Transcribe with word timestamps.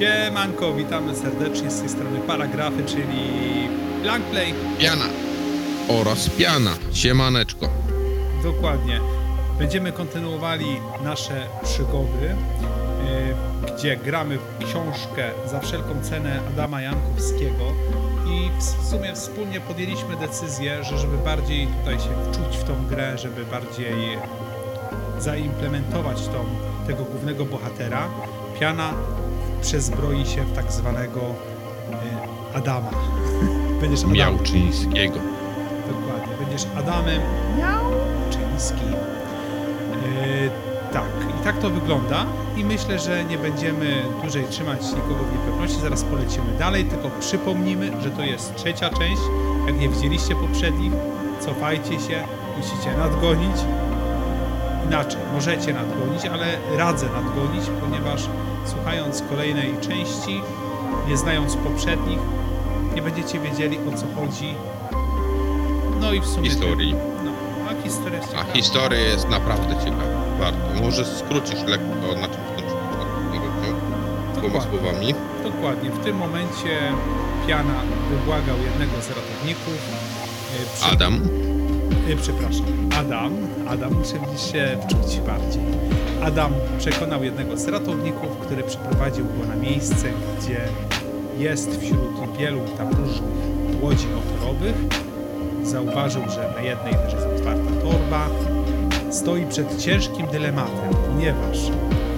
Siemanko, 0.00 0.72
witamy 0.74 1.16
serdecznie 1.16 1.70
z 1.70 1.80
tej 1.80 1.88
strony 1.88 2.20
Paragrafy, 2.26 2.84
czyli 2.84 3.22
Blankplay. 4.02 4.54
Piana 4.78 5.04
oraz 5.88 6.30
piana. 6.30 6.70
Siemaneczko. 6.92 7.68
Dokładnie. 8.42 9.00
Będziemy 9.58 9.92
kontynuowali 9.92 10.66
nasze 11.04 11.46
przygody, 11.62 12.36
yy, 13.66 13.74
gdzie 13.74 13.96
gramy 13.96 14.38
w 14.38 14.64
książkę 14.64 15.30
za 15.46 15.60
wszelką 15.60 16.02
cenę 16.02 16.40
Adama 16.48 16.82
Jankowskiego 16.82 17.64
i 18.26 18.50
w 18.60 18.88
sumie 18.90 19.14
wspólnie 19.14 19.60
podjęliśmy 19.60 20.16
decyzję, 20.16 20.84
że 20.84 20.98
żeby 20.98 21.18
bardziej 21.18 21.66
tutaj 21.66 21.94
się 21.94 22.32
wczuć 22.32 22.56
w 22.56 22.64
tą 22.64 22.86
grę, 22.86 23.18
żeby 23.18 23.44
bardziej 23.44 24.18
zaimplementować 25.18 26.26
tą, 26.26 26.44
tego 26.86 27.04
głównego 27.04 27.44
bohatera, 27.44 28.08
Piana 28.60 28.94
przezbroi 29.60 30.26
się 30.26 30.44
w 30.44 30.52
tak 30.52 30.72
zwanego 30.72 31.20
y, 31.20 32.56
Adama. 32.56 32.90
Będziesz 33.80 34.00
Adamem. 34.00 34.16
Miałczyńskiego. 34.16 35.18
Dokładnie. 35.88 36.46
Będziesz 36.46 36.66
Adamem 36.76 37.20
Miałczyńskim. 37.58 38.92
Yy, 39.92 40.50
tak, 40.92 41.04
i 41.40 41.44
tak 41.44 41.58
to 41.58 41.70
wygląda. 41.70 42.26
I 42.56 42.64
myślę, 42.64 42.98
że 42.98 43.24
nie 43.24 43.38
będziemy 43.38 44.02
dłużej 44.22 44.44
trzymać 44.50 44.80
nikogo 44.82 45.24
w 45.24 45.32
niepewności. 45.32 45.80
Zaraz 45.80 46.04
polecimy 46.04 46.58
dalej, 46.58 46.84
tylko 46.84 47.10
przypomnimy, 47.20 48.02
że 48.02 48.10
to 48.10 48.22
jest 48.22 48.54
trzecia 48.54 48.90
część. 48.90 49.22
Jak 49.66 49.78
nie 49.80 49.88
widzieliście 49.88 50.34
poprzednich, 50.34 50.92
cofajcie 51.40 52.00
się, 52.00 52.24
musicie 52.56 52.96
nadgonić. 52.98 53.56
Inaczej, 54.86 55.20
możecie 55.32 55.72
nadgonić, 55.72 56.26
ale 56.26 56.46
radzę 56.76 57.06
nadgonić, 57.06 57.64
ponieważ 57.80 58.28
słuchając 58.70 59.22
kolejnej 59.28 59.74
części, 59.80 60.40
nie 61.08 61.16
znając 61.16 61.56
poprzednich, 61.56 62.18
nie 62.94 63.02
będziecie 63.02 63.38
wiedzieli 63.40 63.78
o 63.78 63.98
co 63.98 64.06
chodzi. 64.20 64.54
No 66.00 66.12
i 66.12 66.20
w 66.20 66.26
sumie. 66.26 66.50
Historii. 66.50 66.94
No, 67.24 67.30
a 67.70 67.82
historia 67.82 68.18
jest 68.18 68.28
A 68.28 68.32
ciekawa. 68.36 68.52
historia 68.52 69.00
jest 69.00 69.28
naprawdę 69.28 69.74
ciekawa. 69.84 70.20
Warto. 70.38 70.80
Może 70.82 71.04
skrócisz 71.04 71.62
lekko 71.66 72.14
na 72.20 72.28
czym 72.28 72.40
Dokładnie. 74.42 74.60
słowami. 74.78 75.14
Dokładnie. 75.44 75.90
W 75.90 76.04
tym 76.04 76.16
momencie 76.16 76.78
Piana 77.46 77.74
wybłagał 78.10 78.56
jednego 78.58 79.02
z 79.02 79.08
ratowników. 79.08 79.78
e, 80.60 80.76
przy- 80.76 80.92
Adam. 80.92 81.20
E, 82.12 82.16
Przepraszam. 82.16 82.66
Adam. 82.98 83.32
Adam, 83.68 83.94
muszę 83.94 84.14
się 84.52 84.78
wczuć 84.84 85.20
bardziej. 85.20 85.62
Adam 86.22 86.52
przekonał 86.78 87.24
jednego 87.24 87.56
z 87.56 87.68
ratowników, 87.68 88.38
który 88.40 88.62
przyprowadził 88.62 89.24
go 89.24 89.46
na 89.48 89.56
miejsce, 89.56 90.06
gdzie 90.38 90.60
jest 91.38 91.80
wśród 91.80 92.36
wielu 92.38 92.60
tam 92.78 92.88
różnych 92.88 93.32
łodzi 93.82 94.06
motorowych. 94.06 94.76
Zauważył, 95.62 96.22
że 96.30 96.52
na 96.56 96.62
jednej 96.62 96.92
też 96.92 97.12
jest 97.12 97.26
otwarta 97.26 97.70
torba. 97.82 98.28
Stoi 99.10 99.46
przed 99.46 99.82
ciężkim 99.82 100.26
dylematem, 100.26 100.94
ponieważ 101.06 101.58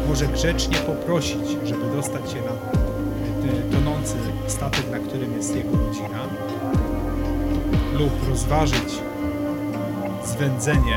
może 0.09 0.27
grzecznie 0.27 0.77
poprosić, 0.77 1.49
żeby 1.65 1.97
dostać 1.97 2.31
się 2.31 2.37
na 2.37 2.53
e, 2.53 3.73
tonący 3.73 4.15
statek, 4.47 4.91
na 4.91 4.99
którym 4.99 5.33
jest 5.37 5.57
jego 5.57 5.77
rodzina, 5.77 6.23
lub 7.99 8.29
rozważyć 8.29 9.03
zwędzenie 10.27 10.97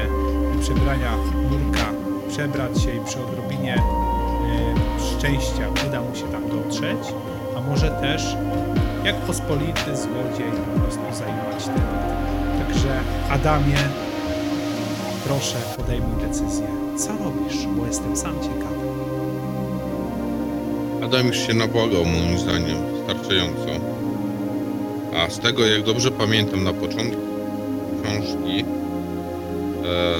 przebrania 0.61 1.17
nurka, 1.49 1.85
przebrać 2.29 2.81
się 2.81 2.95
i 2.95 2.99
przy 3.05 3.23
odrobinie 3.23 3.75
e, 3.75 3.81
szczęścia 4.99 5.69
uda 5.87 6.01
mu 6.01 6.15
się 6.15 6.27
tam 6.27 6.49
dotrzeć, 6.49 7.13
a 7.57 7.61
może 7.61 7.91
też 7.91 8.35
jak 9.05 9.15
pospolity 9.15 9.97
złodziej 9.97 10.51
po 10.73 10.79
prostu 10.79 11.01
zajmować 11.13 11.65
temat. 11.65 12.05
Także 12.59 12.99
Adamie, 13.29 13.77
proszę 15.27 15.57
podejmij 15.77 16.27
decyzję. 16.27 16.67
Co 16.97 17.09
robisz? 17.09 17.67
Bo 17.67 17.85
jestem 17.85 18.17
sam 18.17 18.35
ciekawy. 18.43 18.85
Adam 21.03 21.27
już 21.27 21.37
się 21.37 21.53
nabłagał 21.53 22.05
moim 22.05 22.39
zdaniem 22.39 22.77
wystarczająco. 22.93 23.69
A 25.17 25.29
z 25.29 25.39
tego 25.39 25.65
jak 25.65 25.83
dobrze 25.83 26.11
pamiętam 26.11 26.63
na 26.63 26.73
początku 26.73 27.21
książki, 28.03 28.65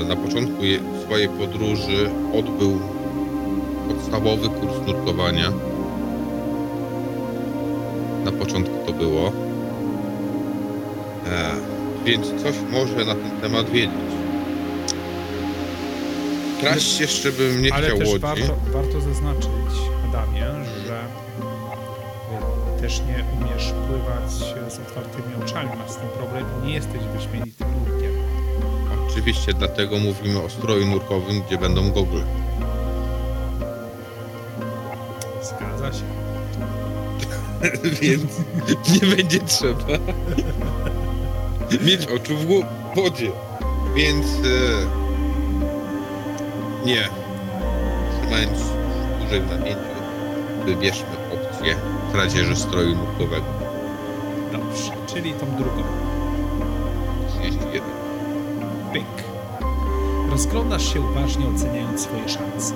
na 0.08 0.16
początku 0.16 0.64
je, 0.64 0.80
swojej 1.06 1.30
podróży 1.30 2.10
odbył 2.34 2.80
podstawowy 3.88 4.50
kurs 4.50 4.88
nurkowania. 4.88 5.52
Na 8.26 8.32
początku 8.32 8.76
to 8.86 8.94
było. 8.94 9.32
E, 11.28 11.52
więc 12.06 12.28
coś 12.44 12.56
może 12.72 13.06
na 13.06 13.16
ten 13.16 13.32
temat 13.42 13.70
wiedzieć. 13.70 13.92
Kraść 16.60 17.00
jeszcze 17.00 17.32
bym 17.32 17.62
nie 17.62 17.74
Ale 17.74 17.86
chciał 17.88 17.98
też 17.98 18.08
łodzi. 18.10 18.22
warto, 18.22 18.56
warto 18.74 19.02
zaznaczyć, 19.02 19.50
Adamie, 20.10 20.46
że 20.88 21.00
y, 22.78 22.82
też 22.82 23.00
nie 23.08 23.26
umiesz 23.38 23.74
pływać 23.88 24.32
z 24.74 24.80
otwartymi 24.80 25.36
oczami. 25.44 25.70
Masz 25.78 25.92
z 25.92 25.96
tym 25.96 26.08
problem, 26.10 26.46
nie 26.66 26.74
jesteś 26.74 27.02
wyśmienitym 27.16 27.68
nurkiem. 27.80 28.05
Oczywiście, 29.26 29.54
dlatego 29.54 30.00
mówimy 30.00 30.42
o 30.42 30.50
stroju 30.50 30.86
nurkowym, 30.86 31.42
gdzie 31.42 31.58
będą 31.58 31.92
gogle. 31.92 32.22
Zgadza 35.44 35.94
się. 35.94 36.04
Więc 38.02 38.40
nie 38.94 39.16
będzie 39.16 39.40
trzeba 39.40 39.98
mieć 41.86 42.08
oczu 42.08 42.34
w 42.38 42.46
wodzie. 42.96 43.32
Więc 43.96 44.26
e, 44.26 44.86
nie. 46.86 47.10
Trzymając 48.22 48.60
dłużej 49.20 49.42
w 49.42 49.50
napięciu, 49.50 49.80
wybierzmy 50.66 51.16
opcję 51.34 51.76
kradzieży 52.12 52.56
stroju 52.56 52.96
nurkowego. 52.96 53.46
Dobrze, 54.52 54.92
czyli 55.08 55.34
tą 55.34 55.56
drugą. 55.56 56.15
31. 58.96 59.06
Pyk. 59.06 59.24
Rozglądasz 60.32 60.94
się 60.94 61.02
uważnie, 61.02 61.46
oceniając 61.56 62.02
swoje 62.02 62.30
szanse. 62.30 62.74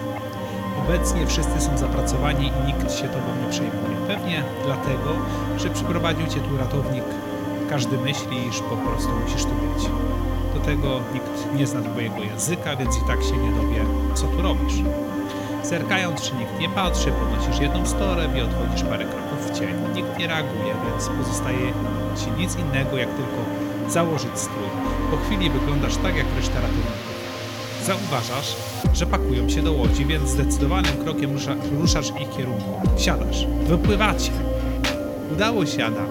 Obecnie 0.85 1.28
wszyscy 1.28 1.62
są 1.62 1.78
zapracowani 1.78 2.47
i 2.47 2.68
nikt 2.68 2.94
się 2.94 3.07
tobą 3.07 3.28
nie 3.44 3.50
przejmuje. 3.52 4.07
Pewnie 4.07 4.44
dlatego, 4.66 5.09
że 5.57 5.69
przyprowadził 5.69 6.28
cię 6.28 6.40
tu 6.40 6.57
ratownik. 6.57 7.03
Każdy 7.69 7.97
myśli, 7.97 8.47
iż 8.50 8.59
po 8.59 8.78
prostu 8.78 9.09
musisz 9.24 9.44
tu 9.44 9.50
być. 9.50 9.90
Do 10.53 10.59
tego 10.59 11.00
nikt 11.13 11.53
nie 11.56 11.68
zna 11.68 11.81
twojego 11.81 12.18
języka, 12.18 12.75
więc 12.75 12.97
i 12.97 13.01
tak 13.07 13.24
się 13.24 13.38
nie 13.38 13.51
dowie, 13.51 13.86
co 14.13 14.28
tu 14.28 14.41
robisz. 14.41 14.74
Zerkając, 15.63 16.22
czy 16.22 16.36
nikt 16.36 16.59
nie 16.59 16.69
patrzy, 16.69 17.12
podnosisz 17.12 17.62
jedną 17.62 17.86
storę 17.86 18.30
i 18.38 18.41
odchodzisz 18.41 18.84
parę 18.84 19.06
kroków 19.06 19.51
w 19.51 19.59
cień. 19.59 19.75
Nikt 19.96 20.18
nie 20.19 20.28
reaguje, 20.28 20.74
więc 20.88 21.09
pozostaje 21.09 21.74
ci 22.16 22.41
nic 22.41 22.56
innego, 22.56 22.97
jak 22.97 23.09
tylko 23.09 23.40
założyć 23.90 24.40
strój. 24.40 24.78
Po 25.12 25.18
chwili 25.18 25.50
wyglądasz 25.50 25.96
tak, 25.97 26.16
jak 26.16 26.25
reszta 26.38 26.53
ratowników. 26.56 27.20
Zauważasz, 27.86 28.56
że 28.94 29.06
pakują 29.06 29.50
się 29.50 29.62
do 29.62 29.72
łodzi, 29.72 30.06
więc 30.06 30.30
zdecydowanym 30.30 30.97
krokiem 31.03 31.34
rusza, 31.34 31.56
ruszasz 31.80 32.12
w 32.12 32.22
ich 32.22 32.30
kierunku. 32.30 32.81
Siadasz. 32.97 33.46
Wypływacie. 33.68 34.31
Udało 35.34 35.66
się, 35.66 35.86
Adam. 35.86 36.08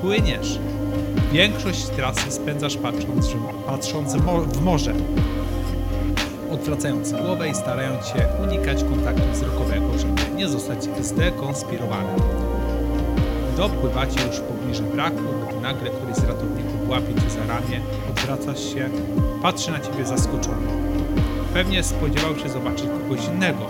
Płyniesz. 0.00 0.58
Większość 1.32 1.86
trasy 1.86 2.30
spędzasz 2.32 2.76
patrząc, 2.76 3.28
patrząc 3.66 4.14
w 4.14 4.24
mo- 4.24 4.40
w 4.40 4.62
morze. 4.62 4.92
Odwracając 6.50 7.12
głowę 7.12 7.48
i 7.48 7.54
starając 7.54 8.06
się 8.06 8.26
unikać 8.42 8.84
kontaktu 8.84 9.22
wzrokowego, 9.32 9.86
żeby 9.98 10.36
nie 10.36 10.48
zostać 10.48 10.78
zdekonspirowanym. 11.00 12.20
Dopływacie 13.56 14.26
już 14.26 14.40
pobliże 14.40 14.82
braku, 14.82 15.16
gdy 15.16 15.41
nagle 15.62 15.90
któryś 15.90 16.16
z 16.16 16.24
ratowników 16.24 16.88
łapie 16.88 17.14
cię 17.14 17.30
za 17.30 17.46
ramię, 17.54 17.80
odwracasz 18.10 18.64
się, 18.74 18.88
patrzy 19.42 19.70
na 19.70 19.80
ciebie 19.80 20.06
zaskoczony. 20.06 20.66
Pewnie 21.54 21.82
spodziewał 21.82 22.36
się 22.36 22.48
zobaczyć 22.48 22.86
kogoś 23.02 23.26
innego. 23.26 23.64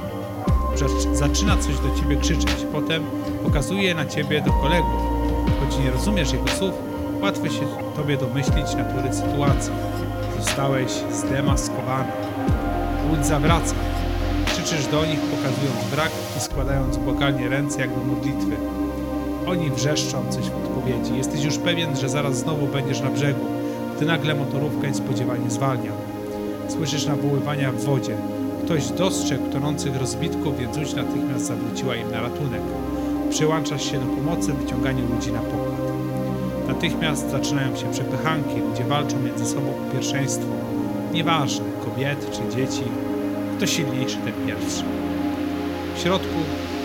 Zac- 0.77 1.15
Zaczyna 1.17 1.57
coś 1.57 1.75
do 1.79 2.01
ciebie 2.01 2.17
krzyczeć, 2.17 2.67
potem 2.73 3.03
pokazuje 3.45 3.95
na 3.95 4.07
ciebie 4.07 4.41
do 4.41 4.53
kolegów. 4.53 5.01
Choć 5.61 5.79
nie 5.85 5.91
rozumiesz 5.91 6.33
jego 6.33 6.49
słów, 6.49 6.75
łatwo 7.23 7.49
się 7.49 7.67
tobie 7.97 8.17
domyślić 8.17 8.75
natury 8.75 9.13
sytuacji. 9.15 9.73
Zostałeś 10.41 10.91
zdemaskowany. 11.13 12.09
Łódź 13.11 13.27
zawraca. 13.27 13.75
Krzyczysz 14.47 14.87
do 14.87 15.05
nich, 15.07 15.21
pokazując 15.21 15.91
brak 15.95 16.11
i 16.37 16.41
składając 16.41 16.97
błagalnie 16.97 17.49
ręce 17.49 17.81
jak 17.81 17.91
do 17.91 18.05
modlitwy. 18.05 18.57
Oni 19.47 19.71
wrzeszczą 19.71 20.25
coś 20.31 20.45
w 20.45 20.51
odpowiedzi. 20.83 21.17
Jesteś 21.17 21.45
już 21.45 21.59
pewien, 21.59 21.97
że 21.97 22.09
zaraz 22.09 22.39
znowu 22.39 22.67
będziesz 22.67 23.01
na 23.01 23.11
brzegu, 23.11 23.47
gdy 23.97 24.07
nagle 24.07 24.35
motorówka 24.35 24.89
niespodziewanie 24.89 25.51
zwalnia. 25.51 25.93
Słyszysz 26.69 27.07
nawoływania 27.07 27.73
w 27.73 27.85
wodzie. 27.85 28.17
Ktoś 28.65 28.89
dostrzegł 28.89 29.51
tonących 29.53 29.97
rozbitków, 29.97 30.59
więc 30.59 30.77
łódź 30.77 30.95
natychmiast 30.95 31.47
zawróciła 31.47 31.97
im 31.97 32.11
na 32.11 32.21
ratunek. 32.21 32.63
Przyłączasz 33.31 33.91
się 33.91 34.01
do 34.01 34.07
pomocy 34.07 34.53
w 34.53 34.57
wyciąganiu 34.57 35.15
ludzi 35.15 35.33
na 35.33 35.39
pokład. 35.39 35.93
Natychmiast 36.69 37.31
zaczynają 37.31 37.77
się 37.77 37.91
przepychanki, 37.91 38.61
ludzie 38.61 38.85
walczą 38.85 39.21
między 39.21 39.47
sobą 39.47 39.69
o 39.71 39.93
pierwszeństwo. 39.93 40.49
Nieważne, 41.13 41.65
kobiety 41.85 42.27
czy 42.33 42.57
dzieci, 42.57 42.83
kto 43.57 43.67
silniejszy, 43.67 44.17
ten 44.17 44.47
pierwszy. 44.47 44.85
W 45.97 45.99
środku 45.99 46.39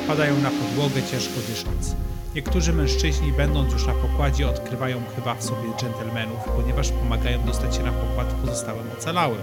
padają 0.07 0.33
na 0.37 0.49
podłogę 0.49 1.01
ciężko 1.11 1.39
dysząc. 1.49 2.06
Niektórzy 2.35 2.73
mężczyźni, 2.73 3.31
będąc 3.31 3.73
już 3.73 3.87
na 3.87 3.93
pokładzie, 3.93 4.49
odkrywają 4.49 5.01
chyba 5.15 5.35
w 5.35 5.43
sobie 5.43 5.73
dżentelmenów, 5.77 6.39
ponieważ 6.55 6.89
pomagają 6.89 7.45
dostać 7.45 7.75
się 7.75 7.83
na 7.83 7.91
pokład 7.91 8.33
pozostałym 8.33 8.85
ocalałym. 8.97 9.41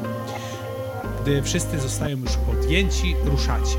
Gdy 1.23 1.43
wszyscy 1.43 1.81
zostają 1.81 2.17
już 2.17 2.37
podjęci, 2.37 3.17
ruszacie. 3.25 3.77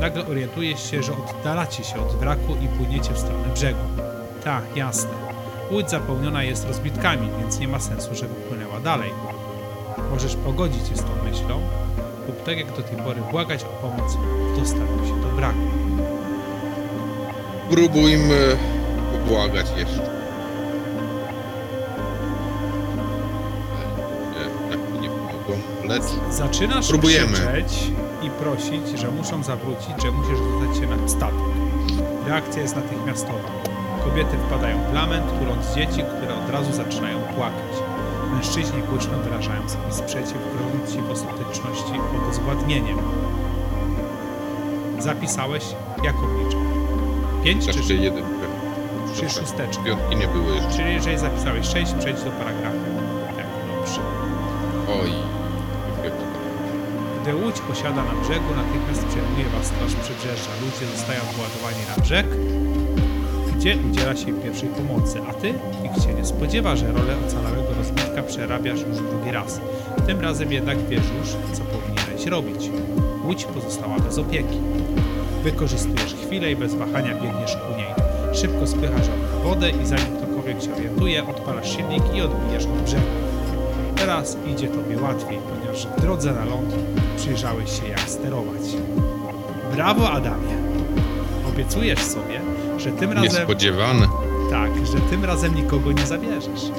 Nagle 0.00 0.26
orientujesz 0.26 0.90
się, 0.90 1.02
że 1.02 1.12
oddalacie 1.12 1.84
się 1.84 2.00
od 2.00 2.12
wraku 2.12 2.56
i 2.64 2.68
płyniecie 2.68 3.12
w 3.12 3.18
stronę 3.18 3.48
brzegu. 3.54 3.80
Tak, 4.44 4.76
jasne. 4.76 5.10
Łódź 5.70 5.90
zapełniona 5.90 6.42
jest 6.42 6.66
rozbitkami, 6.66 7.28
więc 7.38 7.58
nie 7.58 7.68
ma 7.68 7.80
sensu, 7.80 8.14
żeby 8.14 8.34
płynęła 8.34 8.80
dalej. 8.80 9.10
Możesz 10.10 10.36
pogodzić 10.36 10.88
się 10.88 10.96
z 10.96 11.00
tą 11.00 11.30
myślą 11.30 11.60
lub 12.26 12.44
tak 12.44 12.58
jak 12.58 12.76
do 12.76 12.82
tej 12.82 12.96
pory 12.96 13.20
błagać 13.30 13.64
o 13.64 13.66
pomoc 13.66 14.16
w 14.52 14.60
dostaniu 14.60 15.06
się 15.06 15.20
do 15.20 15.28
wraku. 15.28 15.58
Spróbujmy 17.70 18.56
pobłagać 19.12 19.66
jeszcze. 19.76 20.02
Nie, 24.32 24.70
tak 24.70 24.92
mi 24.92 25.00
nie 25.00 25.08
pomogło, 25.08 25.54
lecz... 25.84 26.02
Zaczynasz 26.30 26.88
Próbujemy. 26.88 27.32
krzyczeć 27.32 27.90
i 28.22 28.30
prosić, 28.30 28.98
że 28.98 29.10
muszą 29.10 29.42
zawrócić, 29.42 30.02
że 30.02 30.10
musisz 30.10 30.38
dostać 30.38 30.76
się 30.80 30.96
na 30.96 31.08
statek. 31.08 31.38
Reakcja 32.26 32.62
jest 32.62 32.76
natychmiastowa. 32.76 33.48
Kobiety 34.04 34.36
wpadają 34.46 34.78
w 34.90 34.94
lament, 34.94 35.24
tuląc 35.38 35.74
dzieci, 35.74 36.04
które 36.16 36.34
od 36.44 36.50
razu 36.50 36.72
zaczynają 36.72 37.20
płakać. 37.20 37.72
Mężczyźni 38.34 38.82
głośno 38.90 39.18
wyrażają 39.18 39.68
swój 39.68 39.92
sprzeciw, 39.92 40.38
grożąc 40.54 40.92
ci 40.92 41.02
w 41.02 41.10
ostateczności 41.10 41.92
obezwładnieniem. 42.22 42.98
Zapisałeś 44.98 45.64
Jakowicza. 46.04 46.58
5 47.46 47.64
znaczy, 47.64 47.80
czy 47.86 47.94
1? 47.94 48.24
Czy 49.16 49.30
szósteczka. 49.30 49.82
Piątki 49.84 50.16
nie 50.16 50.28
jeszcze. 50.54 50.76
Czyli 50.76 50.94
jeżeli 50.94 51.18
zapisałeś 51.18 51.66
6, 51.66 51.92
przejdź 51.98 52.22
do 52.22 52.30
paragrafu. 52.30 52.76
Tak, 53.36 53.46
dobrze. 53.68 54.00
Oj. 55.02 55.10
Gdy 57.22 57.34
łódź 57.34 57.60
posiada 57.60 58.04
na 58.04 58.14
brzegu, 58.22 58.50
natychmiast 58.56 59.06
przejmuje 59.06 59.44
was 59.58 59.66
straż 59.66 59.94
przybrzeża. 59.94 60.50
Ludzie 60.62 60.96
zostają 60.96 61.20
wyładowani 61.20 61.82
na 61.96 62.02
brzeg, 62.02 62.26
gdzie 63.56 63.76
udziela 63.90 64.16
się 64.16 64.42
pierwszej 64.42 64.68
pomocy, 64.68 65.20
a 65.30 65.34
ty 65.34 65.54
nikt 65.82 66.02
się 66.04 66.14
nie 66.14 66.24
spodziewa, 66.24 66.76
że 66.76 66.92
rolę 66.92 67.14
ocalałego 67.26 67.74
rozbitka 67.78 68.22
przerabiasz 68.22 68.80
już 68.80 68.96
drugi 68.96 69.30
raz. 69.30 69.60
Tym 70.06 70.20
razem 70.20 70.52
jednak 70.52 70.78
wiesz 70.88 71.06
już, 71.18 71.28
co 71.52 71.64
powinieneś 71.64 72.26
robić. 72.26 72.70
Łódź 73.24 73.44
pozostała 73.44 73.98
bez 73.98 74.18
opieki. 74.18 74.58
Wykorzystujesz 75.46 76.14
chwilę 76.14 76.50
i 76.52 76.56
bez 76.56 76.74
wahania 76.74 77.14
biegniesz 77.14 77.56
ku 77.56 77.76
niej. 77.76 77.94
Szybko 78.34 78.66
spychasz 78.66 79.06
ją 79.06 79.12
na 79.32 79.44
wodę 79.44 79.70
i 79.70 79.86
zanim 79.86 80.06
ktokolwiek 80.16 80.62
się 80.62 80.74
orientuje, 80.74 81.28
odpalasz 81.28 81.76
silnik 81.76 82.02
i 82.14 82.20
odbijasz 82.22 82.64
od 82.64 82.82
brzegu. 82.82 83.02
Teraz 83.96 84.36
idzie 84.46 84.68
tobie 84.68 85.00
łatwiej, 85.02 85.38
ponieważ 85.38 85.86
w 85.86 86.00
drodze 86.00 86.32
na 86.32 86.44
ląd 86.44 86.74
przyjrzałeś 87.16 87.80
się 87.80 87.88
jak 87.88 88.00
sterować. 88.00 88.62
Brawo 89.74 90.10
Adamie! 90.10 90.56
Obiecujesz 91.48 92.02
sobie, 92.02 92.40
że 92.78 92.90
tym 92.92 93.12
razem 93.12 93.32
Niespodziewane. 93.32 94.06
tak, 94.50 94.86
że 94.86 95.00
tym 95.10 95.24
razem 95.24 95.54
nikogo 95.54 95.92
nie 95.92 96.06
zabierzesz. 96.06 96.70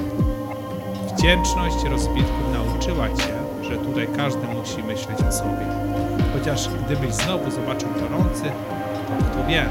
Wdzięczność 1.12 1.84
rozbitków 1.90 2.52
nauczyła 2.52 3.08
cię, 3.08 3.34
że 3.62 3.76
tutaj 3.76 4.08
każdy 4.16 4.46
musi 4.46 4.82
myśleć 4.82 5.18
o 5.28 5.32
sobie. 5.32 5.87
Chociaż 6.32 6.68
gdybyś 6.86 7.14
znowu 7.14 7.50
zobaczył 7.50 7.88
tonący, 7.88 8.44
to 9.08 9.24
kto 9.24 9.46
wie, 9.48 9.66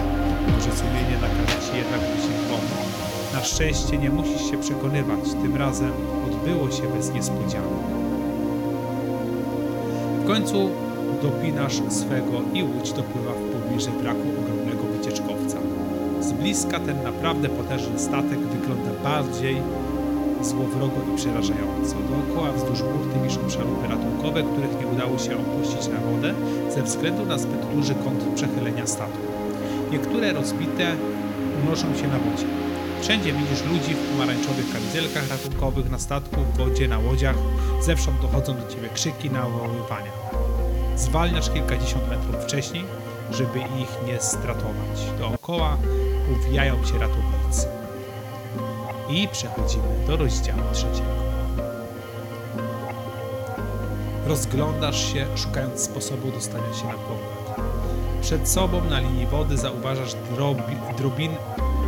może 0.51 0.71
sumienie 0.77 1.18
nakaże 1.21 1.71
ci 1.71 1.77
jednak 1.77 2.01
pomóc. 2.50 2.88
Na 3.33 3.44
szczęście 3.44 3.98
nie 3.98 4.09
musisz 4.09 4.51
się 4.51 4.57
przekonywać, 4.57 5.19
tym 5.42 5.56
razem 5.56 5.92
odbyło 6.27 6.71
się 6.71 6.83
bez 6.95 7.13
niespodzianek. 7.13 7.88
W 10.24 10.27
końcu 10.27 10.69
dopinasz 11.21 11.81
swego 11.89 12.42
i 12.54 12.63
łódź 12.63 12.94
dopływa 12.94 13.31
w 13.31 13.62
pobliże 13.62 13.92
braku 13.92 14.21
ogromnego 14.39 14.83
wycieczkowca. 14.83 15.57
Z 16.21 16.31
bliska 16.31 16.80
ten 16.80 17.03
naprawdę 17.03 17.50
potężny 17.50 18.00
statek 18.00 18.39
wygląda 18.39 18.92
bardziej 19.03 19.62
złowrogo 20.42 20.98
i 21.13 21.18
przerażająco. 21.18 21.95
Dookoła 22.10 22.51
wzdłuż 22.51 22.81
burty 22.81 23.19
wiszą 23.24 23.50
szalupy 23.50 23.88
ratunkowe, 23.88 24.44
których 24.44 24.80
nie 24.80 24.88
udało 24.88 25.18
się 25.18 25.31
opuścić 25.38 25.88
na 25.88 26.00
wodę 26.00 26.34
ze 26.75 26.84
względu 26.84 27.25
na 27.25 27.38
zbyt 27.38 27.75
duży 27.75 27.95
kąt 27.95 28.24
przechylenia 28.36 28.88
statku. 28.88 29.28
Niektóre 29.92 30.34
rozbite 30.34 30.95
unoszą 31.63 31.95
się 31.95 32.07
na 32.07 32.19
wodzie. 32.19 32.45
Wszędzie 33.01 33.34
widzisz 33.34 33.66
ludzi 33.66 33.94
w 33.94 34.12
pomarańczowych 34.12 34.74
kamizelkach 34.74 35.30
ratunkowych 35.30 35.89
na 35.89 36.00
statku, 36.00 36.36
w 36.42 36.57
wodzie, 36.57 36.88
na 36.88 37.00
łodziach. 37.00 37.36
Zewsząd 37.81 38.22
dochodzą 38.22 38.54
do 38.54 38.68
ciebie 38.68 38.89
krzyki 38.94 39.30
nawoływania. 39.30 40.12
Zwalniasz 40.95 41.50
kilkadziesiąt 41.50 42.10
metrów 42.10 42.44
wcześniej, 42.44 42.84
żeby 43.31 43.60
ich 43.60 44.07
nie 44.07 44.22
stratować. 44.22 45.19
Dookoła 45.19 45.78
uwijają 46.31 46.86
się 46.86 46.94
ratownicy. 46.94 47.76
I 49.09 49.27
przechodzimy 49.27 50.06
do 50.07 50.18
rozdziału 50.18 50.62
trzeciego. 50.74 51.27
Rozglądasz 54.27 55.13
się, 55.13 55.25
szukając 55.36 55.81
sposobu 55.81 56.31
dostania 56.31 56.74
się 56.74 56.86
na 56.86 56.94
pokład. 56.94 57.68
Przed 58.21 58.50
sobą 58.50 58.83
na 58.89 59.00
linii 59.00 59.25
wody 59.25 59.57
zauważasz 59.57 60.15
drobi, 60.36 60.75
drobin, 60.98 61.31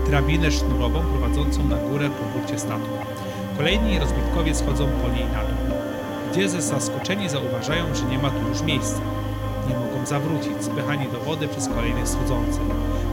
drabinę 0.07 0.51
sznurową 0.51 1.01
prowadzącą 1.01 1.63
na 1.63 1.75
górę 1.75 2.09
po 2.09 2.39
burcie 2.39 2.59
statku. 2.59 2.89
Kolejni 3.57 3.99
rozbitkowie 3.99 4.55
schodzą 4.55 4.89
po 5.03 5.09
niej 5.09 5.25
na 5.25 5.43
dół, 5.43 5.77
gdzie 6.31 6.49
ze 6.49 6.61
zaskoczeni 6.61 7.29
zauważają, 7.29 7.95
że 7.95 8.05
nie 8.05 8.19
ma 8.19 8.29
tu 8.29 8.49
już 8.49 8.61
miejsca. 8.61 9.01
Nie 9.69 9.75
mogą 9.75 10.05
zawrócić, 10.05 10.63
spychani 10.63 11.07
do 11.11 11.19
wody 11.19 11.47
przez 11.47 11.67
kolejnych 11.67 12.07
schodzących. 12.07 12.63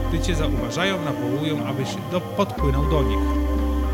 Gdy 0.09 0.19
cię 0.19 0.35
zauważają, 0.35 0.95
nawołują, 1.01 1.65
abyś 1.65 1.89
do, 2.11 2.21
podpłynął 2.21 2.89
do 2.89 3.03
nich. 3.03 3.46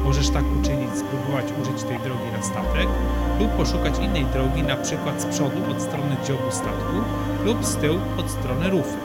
Możesz 0.03 0.29
tak 0.29 0.43
uczynić, 0.61 0.89
spróbować 0.95 1.45
użyć 1.61 1.83
tej 1.83 1.99
drogi 1.99 2.31
na 2.37 2.43
statek 2.43 2.87
lub 3.39 3.51
poszukać 3.51 3.99
innej 3.99 4.25
drogi, 4.25 4.63
na 4.63 4.75
przykład 4.75 5.21
z 5.21 5.25
przodu 5.25 5.57
od 5.71 5.81
strony 5.81 6.15
dziobu 6.27 6.51
statku 6.51 6.95
lub 7.45 7.65
z 7.65 7.75
tyłu 7.75 7.99
od 8.17 8.29
strony 8.29 8.69
rufy. 8.69 8.97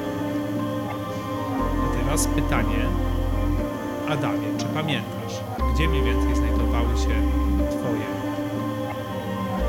A 1.84 1.98
teraz 1.98 2.26
pytanie, 2.26 2.86
Adamie, 4.08 4.48
czy 4.58 4.64
pamiętasz, 4.64 5.34
gdzie 5.74 5.88
mniej 5.88 6.02
więcej 6.02 6.36
znajdowały 6.36 6.96
się 6.96 7.14
twoje, 7.70 8.08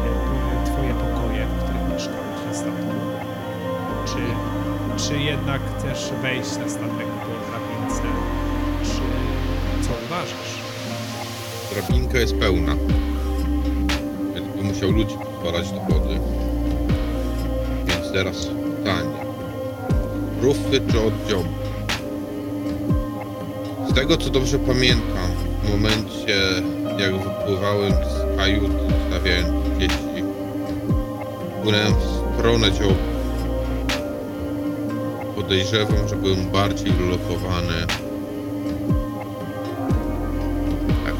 e, 0.05 0.65
twoje 0.65 0.93
pokoje, 0.93 1.45
w 1.45 1.63
których 1.63 1.93
mieszkałeś 1.93 2.45
na 2.47 2.53
statku? 2.53 2.95
Czy, 4.05 4.21
czy 5.03 5.19
jednak 5.19 5.61
chcesz 5.77 6.13
wejść 6.21 6.57
na 6.57 6.69
statek 6.69 7.18
Drabinka 11.73 12.17
jest 12.17 12.35
pełna. 12.35 12.75
By 14.55 14.63
musiał 14.63 14.91
ludzi 14.91 15.15
pozwalać 15.17 15.71
do 15.71 15.79
wody. 15.79 16.19
Więc 17.85 18.11
teraz 18.13 18.47
pytanie. 18.77 19.09
Rufy 20.41 20.81
czy 20.91 20.99
oddział? 20.99 21.43
Z 23.89 23.93
tego 23.93 24.17
co 24.17 24.29
dobrze 24.29 24.59
pamiętam, 24.59 25.29
w 25.63 25.69
momencie 25.71 26.39
jak 26.99 27.11
wypływałem 27.13 27.91
z 27.93 28.37
kajut, 28.37 28.71
stawiając 29.09 29.79
dzieci, 29.79 30.23
płynąłem 31.63 31.93
w 31.93 32.35
stronę 32.35 32.71
dziobu. 32.71 32.95
Podejrzewam, 35.35 36.07
że 36.09 36.15
byłem 36.15 36.49
bardziej 36.51 36.91
wylokowany. 36.91 38.08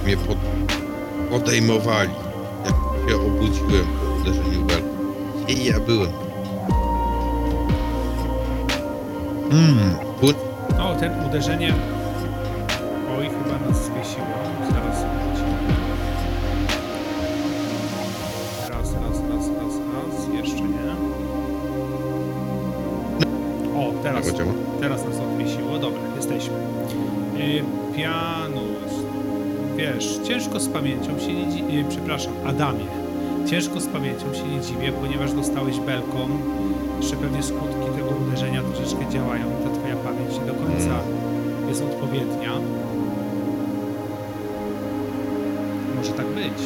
Mnie 0.10 0.18
pod, 0.18 0.38
podejmowali, 1.30 2.10
jak 2.66 3.10
się 3.10 3.16
obudziłem 3.16 3.86
po 3.86 4.22
uderzeniu 4.22 4.66
belką. 4.66 4.88
I 5.48 5.66
ja 5.66 5.80
byłem. 5.80 6.12
Hmm, 9.52 9.96
płyn... 10.20 10.36
O, 10.80 10.96
ten 10.96 11.26
uderzenie. 11.26 11.74
Oj, 13.18 13.30
chyba 13.30 13.70
nas 13.70 13.86
zwiesiło. 13.86 14.28
Zaraz. 14.72 15.04
Raz, 18.70 18.94
raz, 18.94 19.22
raz, 19.30 19.48
raz, 19.48 19.74
raz. 19.94 20.34
Jeszcze 20.34 20.62
nie. 20.62 20.90
O, 23.80 23.94
teraz, 24.04 24.26
teraz 24.80 25.06
nas 25.06 25.20
odwiesiło. 25.20 25.80
Dobra, 25.80 26.02
jesteśmy. 26.16 26.56
Janusz, 27.98 28.59
wiesz, 29.80 30.20
ciężko 30.28 30.60
z 30.60 30.68
pamięcią 30.68 31.20
się 31.20 31.34
nie 31.34 31.48
dziwię, 31.54 31.86
przepraszam, 31.90 32.34
Adamie, 32.46 32.86
ciężko 33.50 33.80
z 33.80 33.88
pamięcią 33.88 34.34
się 34.34 34.44
nie 34.44 34.62
dziwię, 34.62 34.92
ponieważ 34.92 35.34
dostałeś 35.34 35.80
belką, 35.80 36.30
jeszcze 37.00 37.16
pewnie 37.16 37.44
skutki 37.44 37.86
tego 37.96 38.10
uderzenia 38.28 38.62
troszeczkę 38.64 39.12
działają 39.12 39.46
ta 39.64 39.80
twoja 39.80 39.96
pamięć 39.96 40.34
nie 40.34 40.46
do 40.46 40.54
końca 40.54 41.00
jest 41.70 41.82
odpowiednia. 41.82 42.52
Może 45.96 46.12
tak 46.12 46.28
być. 46.28 46.60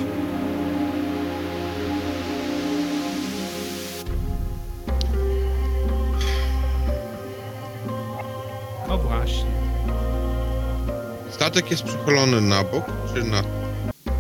Statek 11.53 11.71
jest 11.71 11.83
przychylony 11.83 12.41
na 12.41 12.63
bok, 12.63 12.85
czy 13.13 13.23
na... 13.23 13.41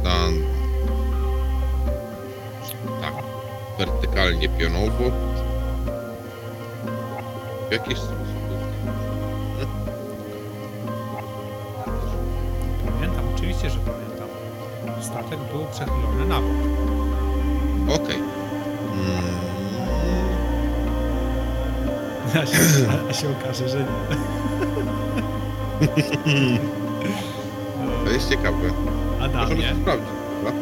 na... 0.03 0.15
tak, 3.01 3.13
wertykalnie, 3.77 4.49
pionowo? 4.49 5.11
W 7.69 7.71
jakiś 7.71 7.97
sposób? 7.97 8.17
Pamiętam, 12.85 13.25
oczywiście, 13.35 13.69
że 13.69 13.79
pamiętam. 13.79 14.27
Statek 15.01 15.39
był 15.39 15.65
przechylony 15.71 16.25
na 16.25 16.39
bok. 16.39 18.01
Okej. 18.01 18.17
Mm, 18.17 19.23
A 22.41 22.45
się, 22.45 22.57
a 23.09 23.13
się 23.13 23.27
okaże, 23.31 23.69
że 23.69 23.79
nie. 23.79 23.93
jest 28.13 28.29
ciekawe. 28.29 28.57
Możemy 28.57 29.39
Adamie, 29.41 29.69
to 29.69 29.75
sprawdzić, 29.81 30.09
prawda? 30.41 30.61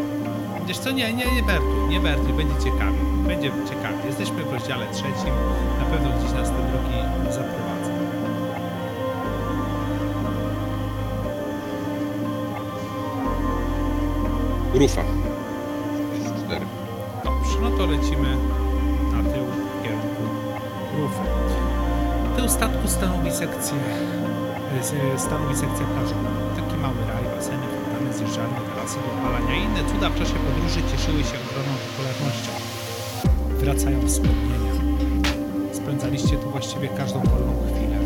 wiesz 0.68 0.78
co, 0.78 0.92
nie, 0.92 1.14
nie, 1.14 1.36
nie 1.36 1.44
Bertuj, 1.44 1.88
nie 1.90 2.00
Bertuj, 2.00 2.34
będzie 2.34 2.56
ciekawie. 2.64 2.98
Będzie 3.28 3.52
ciekawie. 3.70 3.98
Jesteśmy 4.06 4.44
w 4.44 4.54
rozdziale 4.54 4.86
trzecim, 4.92 5.34
na 5.80 5.86
pewno 5.86 6.10
gdzieś 6.20 6.32
nas 6.32 6.50
te 6.50 6.56
drogi 6.56 6.98
zaprowadzą. 7.34 7.92
Rufa. 14.74 15.04
4. 16.46 16.66
Dobrze, 17.24 17.58
no 17.62 17.70
to 17.78 17.86
lecimy 17.86 18.38
na 19.12 19.24
tył 19.32 19.46
w 19.46 19.84
kierunku 19.84 20.24
rufy. 20.98 21.22
Tył 22.38 22.50
statku 22.50 22.88
stanowi 22.88 23.32
sekcję, 23.32 23.78
e, 25.16 25.20
stanowi 25.20 25.56
sekcję 25.56 25.86
plażową. 25.86 26.51
Baseny, 27.42 27.68
fontany, 27.68 28.14
zjeżdżalnie, 28.14 28.56
tarasy 28.76 28.96
do 28.96 29.20
opalania 29.20 29.56
i 29.56 29.64
inne 29.64 29.84
cuda 29.94 30.10
w 30.10 30.20
czasie 30.20 30.34
podróży 30.34 30.82
cieszyły 30.92 31.24
się 31.24 31.38
ogromną 31.46 31.74
popularnością. 31.88 32.52
Wracają 33.62 34.08
wspomnienia. 34.08 34.74
Spędzaliście 35.74 36.38
tu 36.38 36.50
właściwie 36.50 36.88
każdą 36.88 37.20
wolną 37.20 37.54
chwilę. 37.68 37.98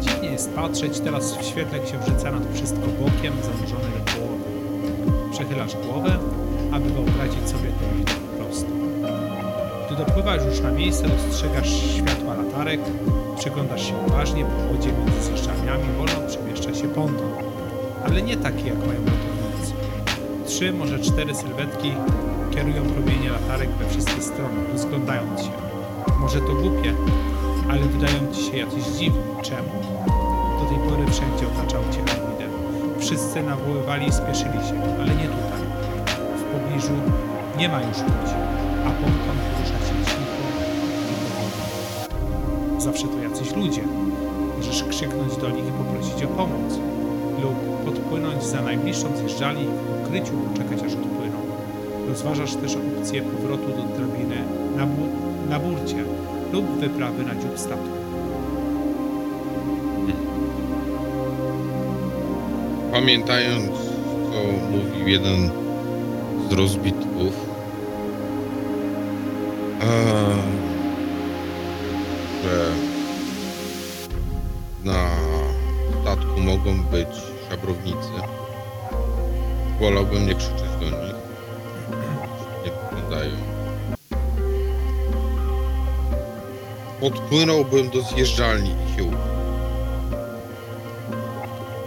Dziwnie 0.00 0.28
jest 0.28 0.54
patrzeć 0.54 1.00
teraz 1.00 1.36
w 1.38 1.44
świetle 1.44 1.78
księżyca 1.78 2.30
na 2.30 2.40
to 2.40 2.54
wszystko 2.54 2.80
bokiem, 3.00 3.34
zanurzone 3.42 3.88
do 3.96 4.12
połowy. 4.12 4.44
Przechylasz 5.32 5.76
głowę, 5.76 6.18
aby 6.72 6.90
wyobrazić 6.90 7.48
sobie 7.48 7.68
ten 7.80 7.98
widok 7.98 8.14
po 8.14 8.44
prostu. 8.44 8.70
Gdy 9.86 9.96
dopływasz 9.96 10.44
już 10.44 10.60
na 10.60 10.70
miejsce, 10.70 11.08
dostrzegasz 11.08 11.68
światła 11.68 12.34
latarek, 12.34 12.80
przyglądasz 13.38 13.88
się 13.88 13.94
uważnie, 14.06 14.44
po 14.44 14.74
wodzie 14.74 14.92
między 14.92 15.22
zjeżdżalniami 15.22 15.84
wolno 15.98 16.28
przemieszcza 16.28 16.74
się 16.74 16.88
ponton. 16.88 17.33
Ale 18.06 18.22
nie 18.22 18.36
taki, 18.36 18.66
jak 18.66 18.78
mają 18.78 19.00
ratownicy. 19.00 19.72
Trzy, 20.46 20.72
może 20.72 20.98
cztery 20.98 21.34
sylwetki 21.34 21.92
kierują 22.54 22.82
promienie 22.82 23.30
latarek 23.30 23.70
we 23.70 23.88
wszystkie 23.88 24.22
strony, 24.22 24.60
rozglądając 24.72 25.40
się. 25.40 25.50
Może 26.20 26.40
to 26.40 26.54
głupie, 26.54 26.94
ale 27.70 27.80
wydają 27.80 28.32
ci 28.32 28.42
się 28.42 28.56
jacyś 28.56 28.84
dziwni. 28.84 29.22
Czemu? 29.42 29.68
Do 30.60 30.64
tej 30.68 30.78
pory 30.78 31.06
wszędzie 31.06 31.46
otaczał 31.46 31.82
cię 31.92 32.00
widem. 32.00 32.50
Wszyscy 32.98 33.42
nawoływali 33.42 34.08
i 34.08 34.12
spieszyli 34.12 34.58
się, 34.68 34.76
ale 35.00 35.14
nie 35.14 35.28
tutaj. 35.34 35.62
W 36.36 36.42
pobliżu 36.42 36.92
nie 37.58 37.68
ma 37.68 37.82
już 37.82 37.98
ludzi, 37.98 38.36
a 38.86 38.90
ponton 38.90 39.36
porusza 39.52 39.78
się 39.86 39.94
cicho 40.06 40.42
i 41.10 41.14
powoli. 41.22 42.80
Zawsze 42.80 43.06
to 43.08 43.18
jacyś 43.18 43.56
ludzie. 43.56 43.82
Możesz 44.56 44.84
krzyknąć 44.84 45.36
do 45.36 45.50
nich 45.50 45.68
i 45.68 45.72
poprosić 45.72 46.24
o 46.24 46.26
pomoc. 46.28 46.78
Lub 47.42 47.73
podpłynąć 47.94 48.42
za 48.44 48.62
najbliższą 48.62 49.16
zjeżdżalni 49.16 49.62
i 49.62 49.66
w 49.66 50.06
ukryciu 50.06 50.32
poczekać 50.32 50.78
aż 50.78 50.92
odpłyną. 50.92 51.38
Rozważasz 52.08 52.54
też 52.54 52.76
opcję 52.76 53.22
powrotu 53.22 53.66
do 53.68 53.82
drabiny 53.96 54.36
na, 54.76 54.86
bu- 54.86 55.48
na 55.50 55.58
burcie 55.58 56.04
lub 56.52 56.66
wyprawy 56.80 57.22
na 57.22 57.34
dziób 57.34 57.58
statku. 57.58 57.88
Pamiętając, 62.92 63.70
co 64.32 64.70
mówił 64.70 65.08
jeden 65.08 65.50
z 66.50 66.52
rozbitków, 66.52 67.34
że 72.44 72.72
na 74.84 75.06
statku 76.02 76.40
mogą 76.40 76.82
być 76.82 77.08
szabrownicy, 77.50 78.10
wolałbym 79.80 80.26
nie 80.26 80.34
krzyczeć 80.34 80.70
do 80.80 80.84
nich. 80.84 81.14
Nie 82.64 82.70
wyglądają. 82.70 83.30
Podpłynąłbym 87.00 87.90
do 87.90 88.02
zjeżdżalni 88.02 88.70
i 88.70 88.96
się 88.96 89.04
ukrył. 89.04 89.20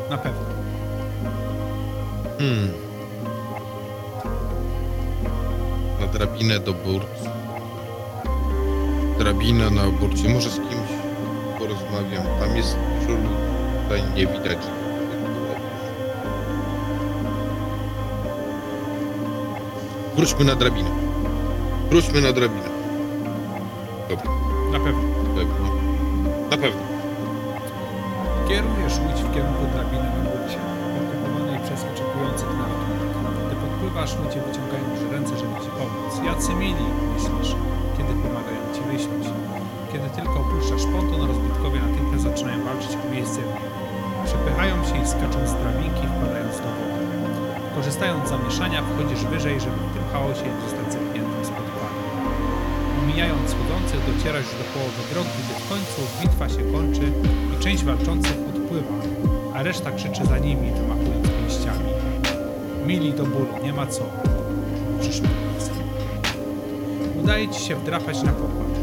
Na 0.10 0.18
pewno. 0.18 0.42
Hmm. 2.40 2.72
Na 6.00 6.08
drabinę 6.08 6.60
do 6.60 6.74
burt. 6.74 7.20
Drabina 9.18 9.70
na 9.70 9.84
burcie. 9.86 10.30
Może 10.30 10.50
z 10.50 10.56
kimś 10.56 10.92
porozmawiam. 11.60 12.24
Tam 12.40 12.58
jest. 12.58 12.78
Tutaj 13.84 14.04
nie 14.16 14.28
widać, 14.28 14.58
Wróćmy 20.17 20.45
na 20.45 20.55
drabinę. 20.55 20.89
Wróćmy 21.89 22.21
na 22.21 22.31
drabinę. 22.31 22.69
Dobra, 24.09 24.25
Na 24.71 24.79
pewno. 24.79 25.01
na 25.24 25.29
pewno. 25.36 25.67
Na 26.51 26.57
pewno. 26.57 26.81
Kierujesz 28.47 28.95
łódź 29.03 29.21
w 29.27 29.33
kierunku 29.33 29.63
drabiny 29.74 30.07
na 30.15 30.21
burcie, 30.29 30.59
okupowanej 30.97 31.59
przez 31.65 31.79
oczekujących 31.91 32.51
na 32.59 32.65
ratunek. 32.71 33.09
Gdy 33.45 33.55
podpływasz, 33.63 34.12
ludzie 34.21 34.39
wyciągają 34.47 34.83
już 34.93 35.01
ręce, 35.13 35.33
żeby 35.41 35.55
ci 35.63 35.69
pomóc. 35.77 36.13
Jacy 36.27 36.51
mili, 36.62 36.86
myślisz, 37.15 37.51
kiedy 37.97 38.12
pomagają 38.24 38.62
ci 38.75 38.81
wysiąść. 38.91 39.29
Kiedy 39.91 40.07
tylko 40.17 40.36
opuszczasz 40.43 40.86
ponton, 40.93 41.21
rozbitkowie 41.31 41.79
natychmiast 41.88 42.24
zaczynają 42.29 42.57
walczyć 42.69 42.91
o 43.03 43.05
miejsce 43.15 43.39
w 43.41 43.50
nim. 43.53 43.63
Przepychają 44.27 44.74
się 44.89 44.95
i 45.03 45.05
skaczą 45.13 45.39
z 45.51 45.53
drabinki, 45.62 46.03
wpadając 46.13 46.55
do 46.65 46.69
wody. 46.77 47.05
Korzystając 47.75 48.25
z 48.25 48.29
zamieszania, 48.36 48.79
wchodzisz 48.83 49.24
wyżej, 49.33 49.55
żeby 49.65 49.77
chaosie 50.17 50.50
zostać 50.63 50.93
zepchniętym 50.93 51.45
spod 51.45 51.67
pary. 51.79 51.97
Omijając 53.03 53.55
chodzących, 53.59 54.00
docierasz 54.09 54.45
już 54.45 54.55
do 54.62 54.67
połowy 54.74 55.01
drogi, 55.12 55.38
gdy 55.43 55.53
w 55.63 55.69
końcu 55.69 56.00
bitwa 56.21 56.50
się 56.50 56.71
kończy 56.74 57.05
i 57.53 57.63
część 57.63 57.83
walczących 57.83 58.38
odpływa, 58.50 58.95
a 59.55 59.63
reszta 59.63 59.91
krzyczy 59.91 60.25
za 60.25 60.38
nimi, 60.38 60.71
wymachując 60.71 61.27
pięściami. 61.29 61.89
Mili 62.88 63.13
do 63.13 63.24
bólu, 63.24 63.53
nie 63.63 63.74
ma 63.74 63.88
co. 63.88 64.03
Przyszły. 65.00 65.27
Udaje 67.24 67.50
ci 67.50 67.62
się 67.62 67.75
wdrapać 67.75 68.24
na 68.24 68.31
pokład. 68.31 68.74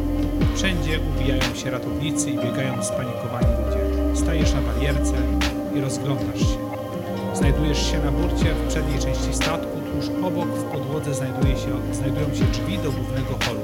Wszędzie 0.55 1.01
ubijają 1.01 1.55
się 1.55 1.71
ratownicy 1.71 2.31
i 2.31 2.39
biegają 2.39 2.83
spanikowani 2.83 3.47
ludzie. 3.47 4.17
Stajesz 4.21 4.53
na 4.55 4.61
barierce 4.61 5.15
i 5.75 5.81
rozglądasz 5.81 6.41
się. 6.41 6.59
Znajdujesz 7.35 7.91
się 7.91 7.99
na 7.99 8.11
burcie 8.11 8.55
w 8.55 8.69
przedniej 8.69 8.99
części 8.99 9.35
statku, 9.35 9.74
tuż 9.95 10.11
obok 10.23 10.49
w 10.49 10.65
podłodze 10.65 11.15
znajduje 11.15 11.57
się, 11.57 11.71
znajdują 11.93 12.35
się 12.35 12.45
drzwi 12.45 12.79
do 12.79 12.91
głównego 12.93 13.35
holu. 13.45 13.61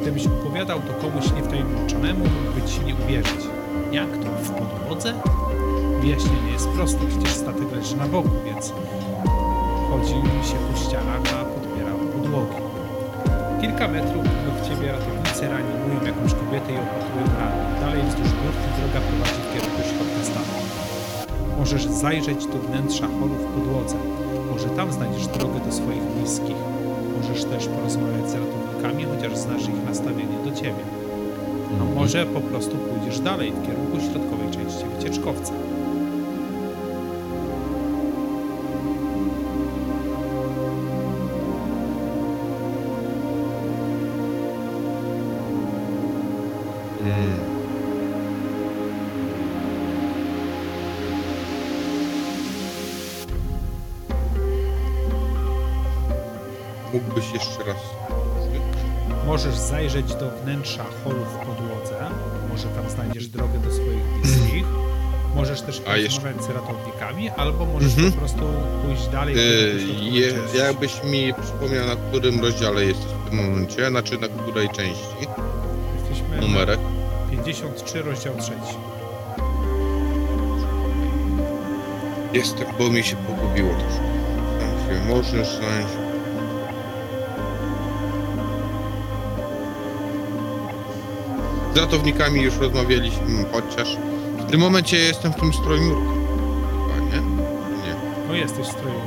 Gdybyś 0.00 0.26
opowiadał 0.26 0.80
to 0.80 0.92
komuś 0.94 1.32
niewtajemniczonemu, 1.36 2.24
mógłby 2.24 2.68
ci 2.68 2.80
nie 2.80 2.94
uwierzyć. 2.94 3.42
Jak 3.92 4.10
to? 4.22 4.28
W 4.42 4.50
podłodze? 4.50 5.14
Wyjaśnienie 6.00 6.52
jest 6.52 6.68
proste, 6.68 7.00
przecież 7.08 7.32
statek 7.32 7.72
leży 7.72 7.96
na 7.96 8.08
boku, 8.08 8.36
więc 8.46 8.72
chodzi 9.90 10.18
się 10.48 10.56
po 10.66 10.78
ścianach, 10.80 11.22
a 11.40 11.44
podpiera 11.44 11.92
podłogi. 12.12 12.60
Kilka 13.60 13.88
metrów 13.88 14.24
obok 14.38 14.68
ciebie 14.68 14.92
ratownicy 14.92 15.48
reanimują 15.48 15.96
jakąś 16.06 16.34
kobietę 16.34 16.72
i 16.72 16.78
opatrują 16.84 17.24
rany. 17.38 17.80
Dalej 17.80 18.02
wzdłuż 18.08 18.28
burty 18.28 18.68
droga 18.76 19.00
prowadzi 19.06 19.40
w 19.46 19.52
kierunku 19.52 19.82
środka 19.90 20.24
statku. 20.30 20.60
Możesz 21.58 21.84
zajrzeć 21.84 22.46
do 22.46 22.58
wnętrza 22.58 23.06
holu 23.06 23.34
w 23.34 23.46
podłodze. 23.54 24.17
Może 24.58 24.70
tam 24.70 24.92
znajdziesz 24.92 25.26
drogę 25.26 25.60
do 25.60 25.72
swoich 25.72 26.02
bliskich. 26.02 26.56
Możesz 27.16 27.44
też 27.44 27.66
porozmawiać 27.66 28.30
z 28.30 28.34
ratownikami, 28.34 29.04
chociaż 29.04 29.38
znasz 29.38 29.62
ich 29.62 29.84
nastawienie 29.84 30.38
do 30.44 30.56
ciebie. 30.56 30.84
A 31.80 31.94
może 31.94 32.26
po 32.26 32.40
prostu 32.40 32.76
pójdziesz 32.76 33.20
dalej 33.20 33.52
w 33.52 33.66
kierunku 33.66 34.00
środkowej 34.00 34.50
części 34.50 34.84
wycieczkowca. 34.96 35.52
Mm. 47.00 47.57
Mógłbyś 56.92 57.24
jeszcze 57.34 57.64
raz. 57.64 57.76
Możesz 59.26 59.54
zajrzeć 59.56 60.14
do 60.14 60.30
wnętrza 60.30 60.84
holu 61.04 61.24
w 61.24 61.46
podłodze. 61.46 61.94
Może 62.50 62.68
tam 62.68 62.90
znajdziesz 62.90 63.28
drogę 63.28 63.58
do 63.58 63.70
swoich 63.72 64.02
bliskich. 64.22 64.64
Możesz 65.36 65.60
też 65.62 65.80
porozmawiać 65.80 66.42
z 66.44 66.48
ratownikami, 66.50 67.30
albo 67.30 67.66
możesz 67.66 67.92
Mhm. 67.94 68.12
po 68.12 68.18
prostu 68.18 68.42
pójść 68.86 69.08
dalej. 69.08 69.36
Yy, 69.36 70.10
je, 70.10 70.32
jakbyś 70.58 71.04
mi 71.04 71.34
przypomniał, 71.42 71.86
na 71.86 71.96
którym 71.96 72.40
rozdziale 72.40 72.84
jesteś 72.84 73.06
w 73.06 73.30
tym 73.30 73.36
momencie, 73.50 73.88
znaczy 73.88 74.18
na 74.18 74.28
której 74.28 74.68
części, 74.68 75.26
Jesteśmy 76.00 76.40
numerek. 76.40 76.80
na 76.80 77.30
53, 77.30 78.02
rozdział 78.02 78.34
3. 78.40 78.52
Jestem, 82.32 82.66
bo 82.78 82.90
mi 82.90 83.02
się 83.02 83.16
pogubiło 83.16 83.70
się 83.70 85.04
możesz 85.08 85.48
znaleźć. 85.56 86.07
Ratownikami 91.80 92.42
już 92.42 92.56
rozmawialiśmy, 92.56 93.44
chociaż 93.52 93.96
w 94.38 94.50
tym 94.50 94.60
momencie 94.60 94.96
jestem 94.96 95.32
w 95.32 95.36
tym 95.36 95.52
stroju 95.52 95.94
Chyba, 96.88 97.04
nie? 97.06 97.20
Nie. 97.86 97.94
No 98.28 98.34
jesteś 98.34 98.66
w 98.66 98.70
stroju. 98.70 99.00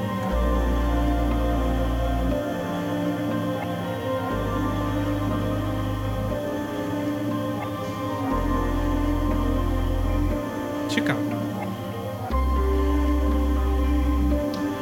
Ciekawe. 10.90 11.20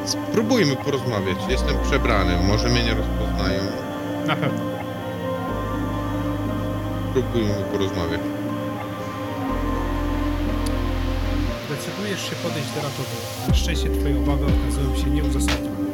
Spróbujmy 0.06 0.76
porozmawiać. 0.76 1.38
Jestem 1.50 1.76
przebrany, 1.84 2.38
może 2.48 2.70
mnie 2.70 2.84
nie 2.84 2.94
rozpoznają. 2.94 3.62
Na 4.28 4.36
pewno. 4.36 4.79
Spróbujmy 7.10 7.54
porozmawiać. 7.72 8.22
Decydujesz 11.70 12.30
się 12.30 12.36
podejść 12.36 12.70
do 12.70 12.82
ratownika. 12.82 13.48
Na 13.48 13.54
szczęście 13.54 13.90
twoje 13.90 14.18
obawy 14.18 14.46
okazują 14.46 14.96
się 14.96 15.10
nieuzasadnione. 15.10 15.90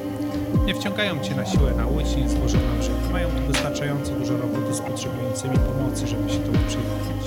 Nie 0.66 0.76
wciągają 0.76 1.20
cię 1.20 1.36
na 1.36 1.46
siłę 1.46 1.74
na 1.78 1.86
łódź 1.86 2.06
i 2.18 2.30
złożą 2.30 2.58
na 2.58 2.80
brzeg. 2.80 3.12
Mają 3.12 3.28
tu 3.30 3.42
wystarczająco 3.48 4.12
dużo 4.12 4.38
roboty 4.38 4.74
z 4.74 4.82
potrzebującymi 4.82 5.58
pomocy, 5.58 6.08
żeby 6.08 6.30
się 6.30 6.40
tobą 6.40 6.58
przejmować. 6.68 7.26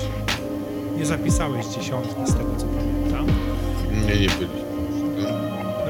Nie 0.97 1.05
zapisałeś 1.05 1.65
dziesiątki 1.65 2.31
z 2.31 2.33
tego 2.33 2.55
co 2.57 2.65
pamiętam. 2.65 3.25
Nie, 3.91 4.01
nie 4.01 4.29
byliśmy. 4.29 4.68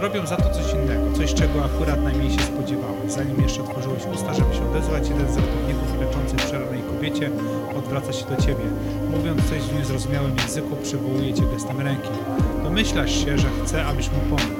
Robią 0.02 0.26
za 0.26 0.38
to 0.38 0.50
coś 0.50 0.74
innego, 0.74 1.12
coś 1.18 1.34
czego 1.34 1.66
akurat 1.66 2.04
najmniej 2.04 2.32
się 2.32 2.42
spodziewałeś. 2.42 3.12
Zanim 3.12 3.42
jeszcze 3.42 3.62
otworzyłeś 3.62 4.04
usta, 4.14 4.34
żeby 4.34 4.56
się 4.56 4.70
odezwać, 4.70 5.10
jeden 5.10 5.34
z 5.34 5.38
ratowników 5.38 5.98
klęczący 5.98 6.38
w 6.38 6.46
przeranej 6.46 6.82
kobiecie 6.82 7.32
odwraca 7.78 8.14
się 8.14 8.26
do 8.26 8.42
ciebie. 8.42 8.64
Mówiąc 9.18 9.50
coś 9.50 9.60
w 9.60 9.78
niezrozumiałym 9.78 10.38
języku, 10.38 10.76
przywołuje 10.84 11.34
cię 11.34 11.44
gestem 11.54 11.82
ręki. 11.82 12.10
Domyślasz 12.64 13.26
się, 13.26 13.38
że 13.38 13.48
chce, 13.64 13.86
abyś 13.86 14.10
mu 14.12 14.20
pomógł. 14.20 14.60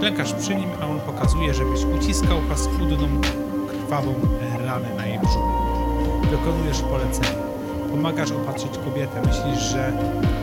Klękasz 0.00 0.32
przy 0.32 0.54
nim, 0.54 0.70
a 0.80 0.86
on 0.86 1.00
pokazuje, 1.00 1.54
żebyś 1.54 1.84
uciskał 1.84 2.38
paskudną, 2.48 3.08
krwawą 3.68 4.14
ranę 4.66 4.94
na 4.96 5.06
jej 5.06 5.18
brzuchu. 5.18 5.52
Dokonujesz 6.30 6.80
polecenia. 6.80 7.42
Pomagasz 7.90 8.30
opatrzyć 8.30 8.78
kobietę. 8.84 9.22
Myślisz, 9.26 9.64
że 9.64 9.92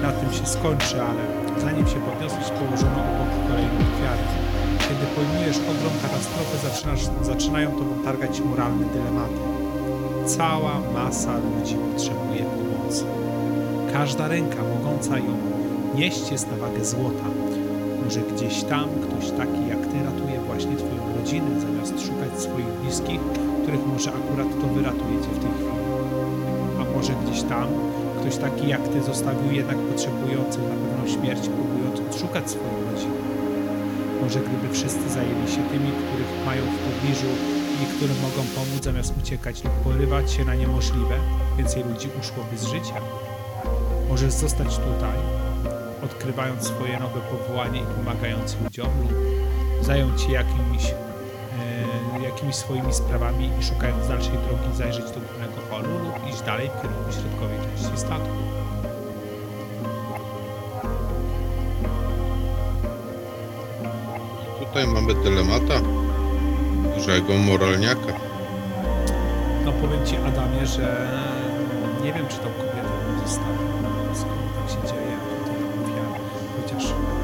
na 0.02 0.12
tym 0.12 0.34
się 0.34 0.46
skończy, 0.46 1.02
ale 1.02 1.51
zanim 1.62 1.88
się 1.88 2.00
podniosłeś, 2.10 2.48
położono 2.60 3.00
obok 3.12 3.32
kolejną 3.48 3.78
ofiarę. 3.92 4.24
Kiedy 4.80 5.06
pojmujesz 5.16 5.58
ogrom 5.58 5.96
katastrofy, 6.02 6.56
zaczynają 7.22 7.72
tobą 7.72 8.04
targać 8.04 8.42
moralne 8.42 8.86
dylematy. 8.86 9.42
Cała 10.26 10.74
masa 10.94 11.34
ludzi 11.38 11.76
potrzebuje 11.76 12.44
pomocy. 12.44 13.06
Każda 13.94 14.28
ręka 14.28 14.58
mogąca 14.76 15.18
ją 15.18 15.34
nieść 15.96 16.32
jest 16.32 16.52
na 16.52 16.58
wagę 16.58 16.86
złota. 16.86 17.28
Może 18.04 18.20
gdzieś 18.20 18.64
tam 18.64 18.90
ktoś 19.04 19.32
taki 19.32 19.68
jak 19.68 19.82
ty 19.88 20.04
ratuje 20.04 20.40
właśnie 20.48 20.76
twoją 20.76 21.16
rodzinę, 21.18 21.60
zamiast 21.60 22.06
szukać 22.06 22.42
swoich 22.42 22.72
bliskich, 22.82 23.20
których 23.64 23.88
może 23.88 24.10
akurat 24.10 24.48
to 24.62 24.68
wyratuje 24.68 25.18
cię 25.24 25.32
w 25.38 25.40
tej 25.40 25.52
chwili. 25.52 25.82
A 26.82 26.98
może 26.98 27.14
gdzieś 27.26 27.44
tam 27.44 27.68
ktoś 28.22 28.38
taki 28.38 28.68
jak 28.68 28.88
ty 28.88 29.02
zostawił 29.02 29.52
jednak 29.52 29.78
potrzebujących 29.78 30.64
na 30.64 30.76
pewną 30.76 31.08
śmierć, 31.16 31.42
próbując 31.50 32.00
odszukać 32.00 32.50
swoją 32.50 32.92
rodzinę. 32.92 33.22
Może 34.22 34.40
gdyby 34.40 34.74
wszyscy 34.74 35.10
zajęli 35.10 35.48
się 35.48 35.64
tymi, 35.72 35.92
których 35.92 36.46
mają 36.46 36.62
w 36.62 36.78
pobliżu 36.88 37.32
i 37.84 37.86
którym 37.96 38.18
mogą 38.22 38.42
pomóc 38.56 38.84
zamiast 38.84 39.14
uciekać 39.24 39.64
lub 39.64 39.74
porywać 39.74 40.32
się 40.32 40.46
na 40.46 40.56
niemożliwe, 40.56 41.16
więcej 41.58 41.84
ludzi 41.84 42.10
uszłoby 42.20 42.58
z 42.58 42.64
życia. 42.64 42.96
Możesz 44.10 44.34
zostać 44.34 44.68
tutaj, 44.68 45.18
odkrywając 46.04 46.64
swoje 46.64 47.00
nowe 47.00 47.20
powołanie 47.22 47.80
i 47.80 47.86
pomagając 47.98 48.58
ludziom 48.64 48.90
lub 49.02 49.14
zająć 49.82 50.22
się 50.22 50.32
jakimiś, 50.32 50.86
e, 52.20 52.24
jakimiś 52.24 52.56
swoimi 52.56 52.94
sprawami 52.94 53.50
i 53.60 53.64
szukając 53.64 54.08
dalszej 54.08 54.38
drogi 54.48 54.78
zajrzeć 54.78 55.06
do 55.06 55.20
lub 55.20 55.41
iść 56.32 56.42
dalej 56.42 56.70
w 56.70 56.82
kierunku 56.82 57.12
środkowej 57.12 57.58
części 57.60 57.98
statku. 57.98 58.38
Tutaj 64.60 64.88
mamy 64.88 65.14
dylemata 65.14 65.74
dużego 66.96 67.34
moralniaka. 67.34 68.14
No 69.66 69.72
powiem 69.72 70.06
Ci 70.06 70.16
Adamie, 70.16 70.66
że 70.66 71.08
nie 72.04 72.14
wiem 72.14 72.28
czy 72.28 72.38
tą 72.38 72.44
kobietę 72.44 72.92
bym 73.08 73.28
zostawił, 73.28 73.68
skoro 74.14 74.36
tak 74.56 74.70
się 74.72 74.94
dzieje, 74.94 75.16
ofiar, 75.84 76.22
chociaż 76.62 76.84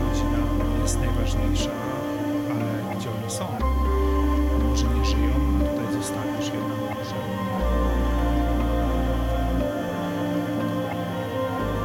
rodzina 0.09 0.37
jest 0.81 0.99
najważniejsza, 0.99 1.71
ale 2.51 2.95
gdzie 2.95 3.09
oni 3.09 3.31
są? 3.31 3.45
Może 4.69 4.85
nie 4.85 5.05
żyją, 5.05 5.33
a 5.57 5.69
tutaj 5.69 6.01
zostawisz 6.01 6.47
je 6.53 6.86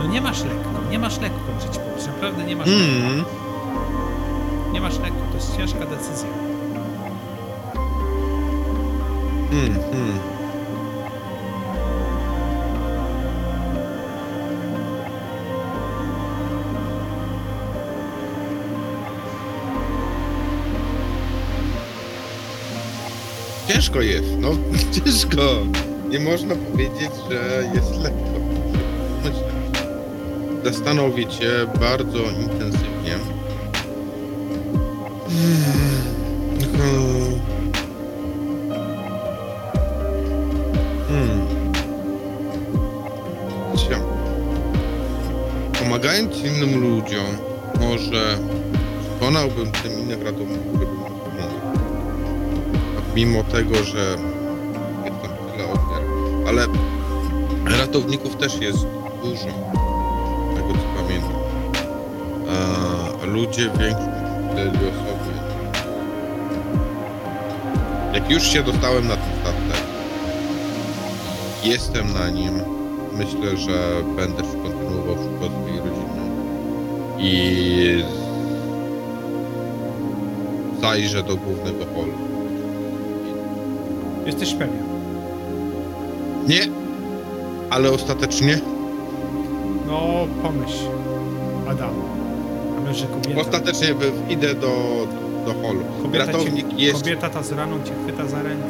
No 0.03 0.09
nie 0.09 0.21
masz 0.21 0.45
lekko, 0.45 0.71
nie 0.91 0.99
masz 0.99 1.21
lekko 1.21 1.39
żyć 1.61 1.79
powiedz, 1.79 2.07
naprawdę 2.07 2.45
nie 2.45 2.57
masz 2.57 2.67
lekko. 2.67 2.83
Hmm. 2.83 3.25
Nie 4.73 4.81
masz 4.81 4.99
lekko, 4.99 5.19
to 5.31 5.37
jest 5.37 5.57
ciężka 5.57 5.87
decyzja. 5.87 6.29
Hmm, 9.51 9.75
hmm. 9.93 10.19
Ciężko 23.69 24.01
jest, 24.01 24.39
no 24.39 24.51
ciężko. 25.05 25.43
Nie 26.09 26.21
można 26.21 26.55
powiedzieć, 26.55 27.11
że 27.31 27.65
jest 27.75 27.97
lekko. 28.03 28.42
Zastanowić 30.65 31.35
się 31.35 31.67
bardzo 31.81 32.19
intensywnie. 32.19 33.17
Hmm. 36.79 37.43
Hmm. 41.09 41.47
Pomagając 45.79 46.37
innym 46.39 46.81
ludziom, 46.81 47.27
może 47.81 48.39
przekonałbym 49.23 49.73
tym 49.73 49.93
innych 50.01 50.23
ratowników, 50.23 50.73
mimo 53.15 53.45
tego, 53.45 53.75
że 53.75 54.17
jest 55.05 55.23
tam 55.23 55.31
tyle 55.53 55.65
ofiar, 55.65 56.03
ale 56.49 56.67
ratowników 57.79 58.37
też 58.37 58.61
jest 58.61 58.87
dużo, 59.23 59.49
ludzie, 63.33 63.63
większość 63.63 64.09
wtedy 64.53 64.79
osoby. 64.79 65.33
Jak 68.15 68.31
już 68.31 68.43
się 68.43 68.63
dostałem 68.63 69.09
na 69.09 69.17
ten 69.17 69.33
statek, 69.41 69.83
jestem 71.65 72.13
na 72.13 72.31
nim, 72.31 72.61
myślę, 73.13 73.57
że 73.57 74.03
będę 74.17 74.43
kontynuował 74.43 75.17
przykład 75.17 75.51
swojej 75.53 75.79
rodziny 75.79 76.23
i 77.19 78.05
zajrzę 80.81 81.23
do 81.23 81.37
głównego 81.37 81.85
holu. 81.95 82.13
Jesteś 84.27 84.55
pewien? 84.55 84.83
Nie, 86.49 86.61
ale 87.71 87.91
ostatecznie, 87.91 88.59
No, 89.87 90.27
pomyśl. 90.43 90.85
Adam. 91.71 91.91
Kobieta? 92.87 93.41
ostatecznie 93.41 93.95
idę 94.29 94.55
do, 94.55 95.07
do 95.47 95.55
holu. 95.63 95.85
Kobieta, 96.03 96.27
Ratownik 96.27 96.69
cię, 96.71 96.85
jest 96.85 96.99
kobieta 97.03 97.31
ta 97.31 97.43
z 97.43 97.53
raną 97.53 97.85
cię 97.85 97.93
chwyta 98.05 98.27
za 98.27 98.43
rękę. 98.43 98.69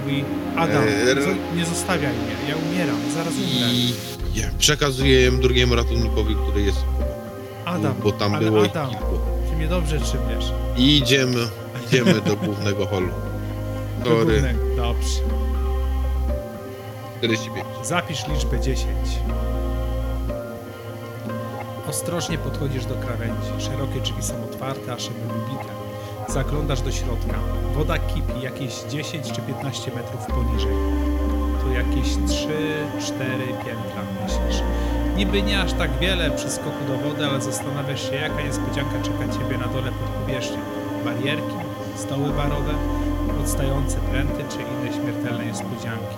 Mówi, 0.00 0.24
Adam, 0.56 0.84
zo- 0.84 1.56
nie 1.56 1.64
zostawiaj 1.66 2.12
mnie, 2.12 2.34
ja 2.48 2.54
umieram, 2.70 2.96
zaraz 3.14 3.32
umrę. 3.34 3.68
i 3.72 3.94
ja 4.34 4.46
przekazuję 4.58 5.22
ją 5.24 5.40
drugiemu 5.40 5.74
ratunnikowi, 5.74 6.34
który 6.34 6.62
jest 6.62 6.78
Adam, 7.64 7.94
bo 8.02 8.12
tam 8.12 8.38
było 8.38 8.64
Adam, 8.64 8.90
kilku. 8.90 9.18
ty 9.50 9.56
mnie 9.56 9.68
dobrze 9.68 10.00
trzymiesz. 10.00 10.52
I 10.76 10.96
idziemy, 10.98 11.38
idziemy 11.86 12.14
do 12.20 12.36
głównego 12.46 12.86
holu. 12.86 13.08
Do 14.04 14.10
Sorry. 14.10 14.54
Dobrze. 14.76 15.20
45. 17.18 17.66
Zapisz 17.82 18.28
liczbę 18.28 18.60
10. 18.60 18.86
Ostrożnie 21.94 22.38
podchodzisz 22.38 22.86
do 22.86 22.94
krawędzi. 22.94 23.50
Szerokie 23.58 24.00
drzwi 24.00 24.22
są 24.22 24.34
otwarte, 24.44 24.92
a 24.92 24.98
szyby 24.98 25.20
wybite. 25.20 25.72
Zaglądasz 26.28 26.80
do 26.80 26.92
środka. 26.92 27.38
Woda 27.74 27.98
kipi 27.98 28.40
jakieś 28.42 28.82
10 28.82 29.32
czy 29.32 29.40
15 29.40 29.90
metrów 29.90 30.26
poniżej. 30.26 30.74
To 31.62 31.68
jakieś 31.68 32.08
3-4 32.08 32.48
piętra, 33.64 34.02
myślisz. 34.22 34.62
Niby 35.16 35.42
nie 35.42 35.60
aż 35.60 35.72
tak 35.72 35.98
wiele 35.98 36.30
przy 36.30 36.50
skoku 36.50 36.84
do 36.88 37.08
wody, 37.08 37.26
ale 37.26 37.40
zastanawiasz 37.40 38.10
się, 38.10 38.16
jaka 38.16 38.42
niespodzianka 38.42 39.02
czeka 39.02 39.38
ciebie 39.38 39.58
na 39.58 39.66
dole 39.66 39.90
pod 39.92 40.08
powierzchnią. 40.08 40.62
Barierki, 41.04 41.56
stoły 41.96 42.30
barowe, 42.30 42.74
odstające 43.40 43.96
pręty 43.96 44.44
czy 44.50 44.58
inne 44.58 44.92
śmiertelne 44.92 45.46
niespodzianki. 45.46 46.16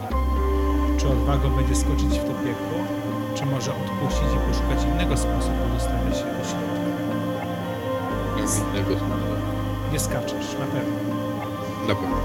Czy 0.98 1.08
odwagą 1.08 1.50
będzie 1.56 1.76
skoczyć 1.76 2.08
w 2.08 2.24
to 2.24 2.34
piekło, 2.44 2.95
czy 3.37 3.46
może 3.46 3.70
odpuścić 3.70 4.29
i 4.37 4.38
poszukać 4.49 4.85
innego 4.85 5.16
sposobu 5.16 5.62
dostania 5.75 6.14
się 6.14 6.25
do 6.25 6.44
środka? 6.49 6.83
Innego 8.37 8.90
sposobu. 8.90 9.37
Nie 9.92 10.01
skaczesz, 10.01 10.49
na 10.62 10.66
pewno. 10.66 10.96
Na 11.88 11.94
pewno. 11.94 12.16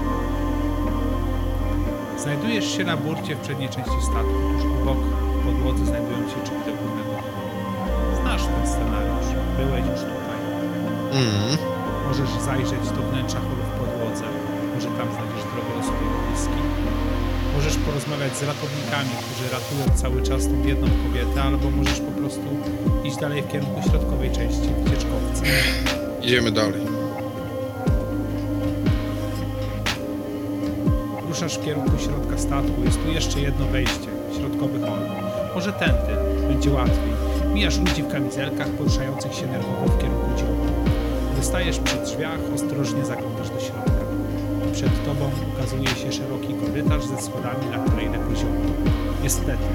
Znajdujesz 2.18 2.76
się 2.76 2.84
na 2.84 2.96
burcie 2.96 3.36
w 3.36 3.40
przedniej 3.40 3.68
części 3.68 4.02
statku, 4.02 4.36
tuż 4.52 4.64
obok 4.82 4.98
podłodze 5.44 5.86
znajdują 5.86 6.18
się 6.18 6.38
drzwi 6.44 6.58
do 6.66 6.72
górnego. 6.80 7.16
Znasz 8.20 8.44
ten 8.46 8.66
scenariusz, 8.66 9.28
byłeś 9.56 9.84
już 9.90 10.00
tutaj. 10.00 10.40
Mm. 11.12 11.58
Możesz 12.08 12.30
zajrzeć 12.30 12.90
do 12.96 13.02
wnętrza 13.02 13.38
porozmawiać 17.92 18.36
z 18.36 18.42
ratownikami, 18.42 19.10
którzy 19.20 19.50
ratują 19.52 19.98
cały 19.98 20.22
czas 20.22 20.46
tą 20.46 20.68
jedną 20.68 20.88
kobietę, 20.88 21.42
albo 21.42 21.70
możesz 21.70 22.00
po 22.00 22.12
prostu 22.12 22.46
iść 23.04 23.16
dalej 23.16 23.42
w 23.42 23.48
kierunku 23.48 23.90
środkowej 23.90 24.30
części 24.30 24.68
wycieczkowca. 24.84 25.42
Idziemy 26.22 26.52
dalej. 26.52 26.80
Ruszasz 31.28 31.58
w 31.58 31.64
kierunku 31.64 31.98
środka 31.98 32.38
statku. 32.38 32.84
Jest 32.84 33.02
tu 33.02 33.12
jeszcze 33.12 33.40
jedno 33.40 33.66
wejście, 33.66 34.08
środkowy 34.38 34.80
hol. 34.80 35.00
Może 35.54 35.72
tędy, 35.72 36.12
będzie 36.48 36.70
łatwiej. 36.70 37.12
Mijasz 37.54 37.78
ludzi 37.78 38.02
w 38.02 38.12
kamizelkach 38.12 38.68
poruszających 38.68 39.34
się 39.34 39.46
nerwowo 39.46 39.86
w 39.86 39.98
kierunku 40.00 40.28
dziobu. 40.38 40.66
Wystajesz 41.36 41.78
przy 41.78 41.96
drzwiach, 41.96 42.40
ostrożnie 42.54 43.04
środka. 43.04 43.21
Przed 44.82 45.04
tobą 45.04 45.30
ukazuje 45.54 45.88
się 45.88 46.12
szeroki 46.12 46.54
korytarz 46.54 47.04
ze 47.04 47.22
schodami 47.22 47.66
na 47.72 47.78
kolejne 47.78 48.18
poziomy. 48.18 48.60
Niestety, 49.22 49.68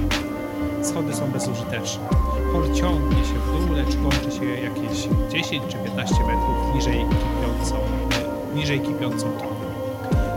schody 0.84 1.14
są 1.16 1.32
bezużyteczne. 1.32 2.08
Hol 2.54 2.74
ciągnie 2.74 3.24
się 3.30 3.34
w 3.34 3.52
dół, 3.52 3.76
lecz 3.76 3.96
kończy 4.04 4.38
się 4.38 4.46
jakieś 4.46 5.08
10 5.32 5.64
czy 5.68 5.78
15 5.78 6.16
metrów 6.16 6.76
niżej 6.76 7.06
kipiącą, 7.22 7.76
niżej 8.56 8.80
kipiącą 8.80 9.32
toną. 9.32 9.66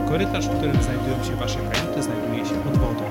Korytarz, 0.09 0.49
w 0.49 0.57
którym 0.57 0.83
znajdują 0.83 1.25
się 1.25 1.37
wasze 1.37 1.59
kajuty, 1.59 2.03
znajduje 2.03 2.45
się 2.47 2.55
pod 2.55 2.77
wodą. 2.79 3.05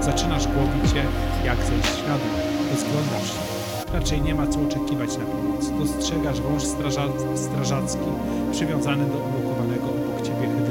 Zaczynasz 0.00 0.46
głowić 0.46 0.90
się, 0.92 1.02
jak 1.44 1.56
zejść 1.56 2.02
na 2.08 2.14
dół. 2.18 2.32
Rozglądasz 2.70 3.28
się. 3.28 3.50
Raczej 3.92 4.22
nie 4.22 4.34
ma 4.34 4.46
co 4.46 4.60
oczekiwać 4.60 5.16
na 5.18 5.24
pomoc. 5.24 5.70
Dostrzegasz 5.78 6.40
wąż 6.40 6.64
straża 6.64 7.04
strażacki 7.34 8.10
przywiązany 8.52 9.04
do 9.06 9.18
ulokowanego 9.18 9.99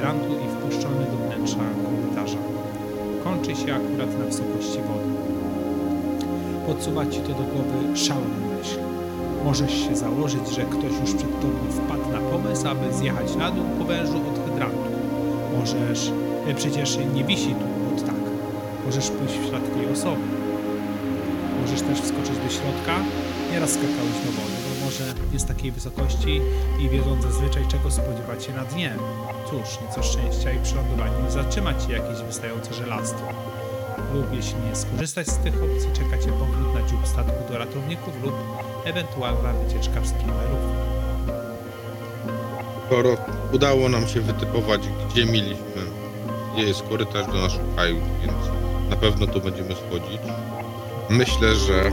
hydrantu 0.10 0.34
i 0.46 0.48
wpuszczony 0.50 1.06
do 1.12 1.18
wnętrza 1.18 1.58
korytarza. 1.86 2.38
Kończy 3.24 3.56
się 3.56 3.76
akurat 3.76 4.20
na 4.20 4.26
wysokości 4.26 4.80
wody. 4.88 5.10
Podsuwa 6.68 7.06
ci 7.06 7.20
to 7.20 7.28
do 7.28 7.44
głowy 7.44 7.98
szalona 7.98 8.40
myśl. 8.58 8.80
Możesz 9.46 9.74
się 9.74 9.96
założyć, 9.96 10.48
że 10.56 10.62
ktoś 10.62 10.92
już 11.02 11.14
przed 11.14 11.42
tobą 11.42 11.60
wpadł 11.72 12.12
na 12.12 12.20
pomysł, 12.20 12.68
aby 12.68 12.94
zjechać 12.94 13.36
na 13.36 13.52
dół 13.52 13.66
po 13.80 13.86
wężu 13.86 14.18
od 14.18 14.50
hydrantu. 14.50 14.90
Możesz, 15.60 16.12
e, 16.48 16.54
przecież 16.56 17.00
nie 17.16 17.24
wisi 17.24 17.56
tu 17.56 17.96
od 17.96 18.06
tak. 18.06 18.24
Możesz 18.86 19.10
pójść 19.10 19.34
w 19.34 19.48
ślad 19.50 19.74
tej 19.74 19.92
osoby. 19.94 20.22
Możesz 21.62 21.82
też 21.82 22.02
wskoczyć 22.02 22.38
do 22.46 22.50
środka. 22.50 22.96
Nieraz 23.52 23.70
skakałeś 23.70 24.18
do 24.26 24.32
wody, 24.32 24.58
bo 24.66 24.86
może 24.86 25.04
jest 25.34 25.48
takiej 25.48 25.72
wysokości 25.72 26.42
i 26.80 26.90
wiedząc 26.90 27.24
zazwyczaj 27.24 27.64
czego 27.68 27.92
spodziewać 27.92 28.44
się 28.44 28.54
na 28.54 28.64
dnie. 28.64 28.96
Cóż, 29.50 29.82
nieco 29.82 30.04
szczęścia 30.04 30.52
i 30.52 30.60
przy 30.60 30.76
lądowaniu 30.76 31.32
zatrzyma 31.32 31.74
cię 31.74 31.94
jakieś 31.94 32.22
wystające 32.22 32.74
żelastwo. 32.74 33.28
Lub 34.14 34.34
jeśli 34.34 34.60
nie 34.70 34.76
skorzystać 34.76 35.28
z 35.28 35.38
tych 35.38 35.64
opcji, 35.64 35.90
czeka 35.94 36.18
cię 36.18 36.32
powrót 36.32 36.74
na 36.74 36.82
dziób 36.90 37.08
statku 37.08 37.54
do 37.54 37.58
ratowników 37.58 38.24
lub 38.24 38.34
ewentualna 38.86 39.54
wycieczka 39.54 40.02
w 40.02 40.12
ruchu. 40.52 40.70
Skoro 42.88 43.18
udało 43.54 43.90
nam 43.90 44.08
się 44.08 44.22
wytypować, 44.22 44.82
gdzie 45.10 45.26
mieliśmy, 45.26 45.82
gdzie 46.54 46.64
jest 46.64 46.84
korytarz 46.84 47.28
do 47.28 47.42
naszych 47.42 47.76
kajut, 47.76 48.04
więc 48.22 48.34
na 48.90 48.96
pewno 48.96 49.28
tu 49.28 49.42
będziemy 49.42 49.76
schodzić. 49.76 50.22
Myślę, 51.10 51.56
że... 51.56 51.92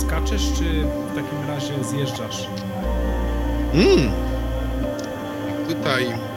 Skaczesz, 0.00 0.52
czy 0.58 0.64
w 0.64 1.14
takim 1.14 1.48
razie 1.48 1.84
zjeżdżasz? 1.84 2.46
Mm, 3.74 4.12
tutaj... 5.68 6.33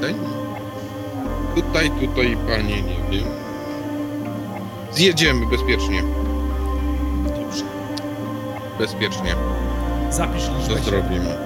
Tutaj, 0.00 0.14
tutaj, 1.54 1.90
tutaj, 1.90 2.36
panie, 2.48 2.82
nie 2.82 3.18
wiem. 3.18 3.24
Zjedziemy 4.92 5.46
bezpiecznie, 5.46 6.02
Dobrze. 7.24 7.64
bezpiecznie. 8.78 9.34
Zapisz 10.10 10.46
To 10.46 10.52
liczbę 10.58 10.74
7. 10.74 10.84
zrobimy. 10.84 11.36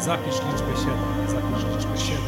Zapisz 0.00 0.34
liczbę 0.34 0.76
7. 0.76 0.94
Zapisz 1.28 1.64
liczbę 1.76 1.98
7. 1.98 2.20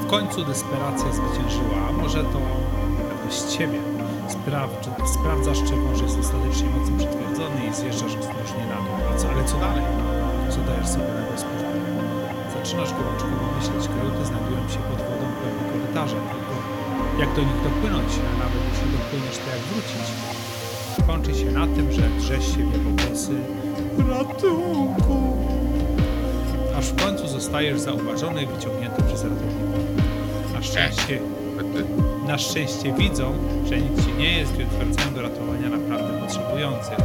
W 0.00 0.06
końcu 0.06 0.44
desperacja 0.44 1.12
zwyciężyła, 1.12 1.76
a 1.88 1.92
może 1.92 2.24
to 2.24 2.38
pewność 3.08 3.42
ciebie. 3.56 3.78
Sprawdź, 4.28 4.88
sprawdzasz, 5.14 5.58
czy 5.58 5.76
wąż 5.76 6.00
jest 6.02 6.16
dostatecznie 6.16 6.68
mocno 6.78 6.96
przytwierdzony 6.98 7.66
i 7.70 7.74
zjeżdżasz 7.74 8.14
ostrożnie 8.16 8.64
na 8.68 8.76
dół. 8.76 8.94
A 9.14 9.18
co, 9.18 9.28
ale 9.30 9.44
co 9.44 9.56
dalej? 9.56 9.84
Co 10.50 10.60
dajesz 10.60 10.88
sobie 10.88 11.04
na 11.04 11.32
gospodarkę? 11.32 11.80
Zaczynasz 12.64 12.92
gorączkowo 12.92 13.36
myśleć, 13.56 13.88
kajuty 13.94 14.24
znajdują 14.24 14.68
się 14.68 14.78
pod 14.88 14.98
wodą 15.08 15.24
w 15.32 15.36
pełni 15.42 15.64
korytarza, 15.72 16.16
tylko 16.32 16.54
jak 17.20 17.34
do 17.34 17.40
nich 17.40 17.62
dopłynąć, 17.64 18.12
a 18.28 18.38
nawet 18.38 18.62
jeśli 18.70 18.88
dopłyniesz, 18.98 19.36
to 19.42 19.50
jak 19.54 19.62
wrócić? 19.68 20.06
Kończy 21.06 21.34
się 21.40 21.50
na 21.50 21.66
tym, 21.66 21.92
że 21.92 22.02
drzesz 22.18 22.46
się 22.46 22.62
w 22.70 22.72
jego 22.76 22.90
głosy 22.90 23.32
Ratunku! 24.08 25.36
Aż 26.78 26.86
w 26.86 27.04
końcu 27.04 27.28
zostajesz 27.28 27.80
zauważony 27.80 28.42
i 28.42 28.46
wyciągnięty 28.46 29.02
przez 29.02 29.22
ratowników. 29.22 29.84
Na 30.54 30.62
szczęście, 30.62 31.20
na 32.26 32.38
szczęście 32.38 32.92
widzą, 32.92 33.32
że 33.68 33.78
nic 33.78 34.06
ci 34.06 34.12
nie 34.12 34.38
jest, 34.38 34.56
więc 34.56 34.72
wracają 34.72 35.14
do 35.14 35.22
ratowania 35.22 35.68
naprawdę 35.68 36.20
potrzebujących, 36.20 36.98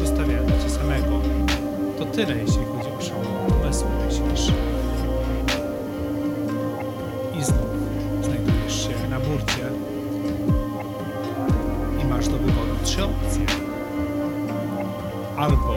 zostawiając 0.00 0.62
cię 0.62 0.70
samego. 0.70 1.20
To 1.98 2.04
tyle, 2.04 2.36
jeśli 2.36 2.64
chodzi 2.64 2.90
o 2.98 3.02
szalone 3.02 3.48
pomysły, 3.48 3.88
myślisz. 4.06 4.69
Schultz. 13.00 13.38
Out 15.38 15.52
of 15.52 15.69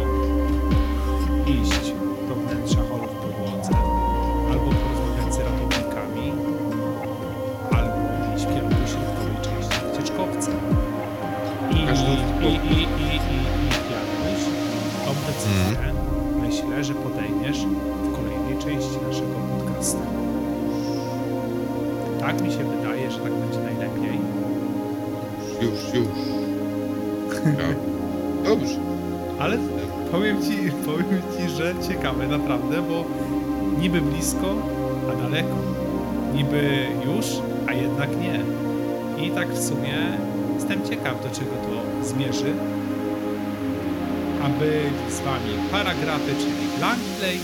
że 31.64 31.88
ciekawe 31.88 32.28
naprawdę, 32.28 32.82
bo 32.82 33.06
niby 33.80 34.02
blisko, 34.02 34.56
a 35.12 35.22
daleko. 35.22 35.56
Niby 36.34 36.88
już, 37.06 37.26
a 37.68 37.74
jednak 37.74 38.10
nie. 38.10 38.40
I 39.26 39.32
tak 39.32 39.54
w 39.54 39.68
sumie 39.68 39.96
jestem 40.56 40.90
ciekaw, 40.90 41.24
do 41.24 41.30
czego 41.30 41.52
to 41.52 42.06
zmierzy. 42.06 42.54
A 44.44 44.50
byli 44.50 45.12
z 45.12 45.20
wami 45.20 45.70
paragrafy, 45.72 46.32
czyli 46.36 46.78
Blankplay. 46.78 47.40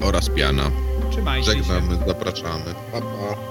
Oraz 0.00 0.30
piana. 0.30 0.70
Trzymajcie 1.10 1.52
się. 1.52 1.62
Żegnamy, 1.62 1.98
zapraszamy. 2.06 2.74
Pa, 2.92 3.00
pa. 3.00 3.47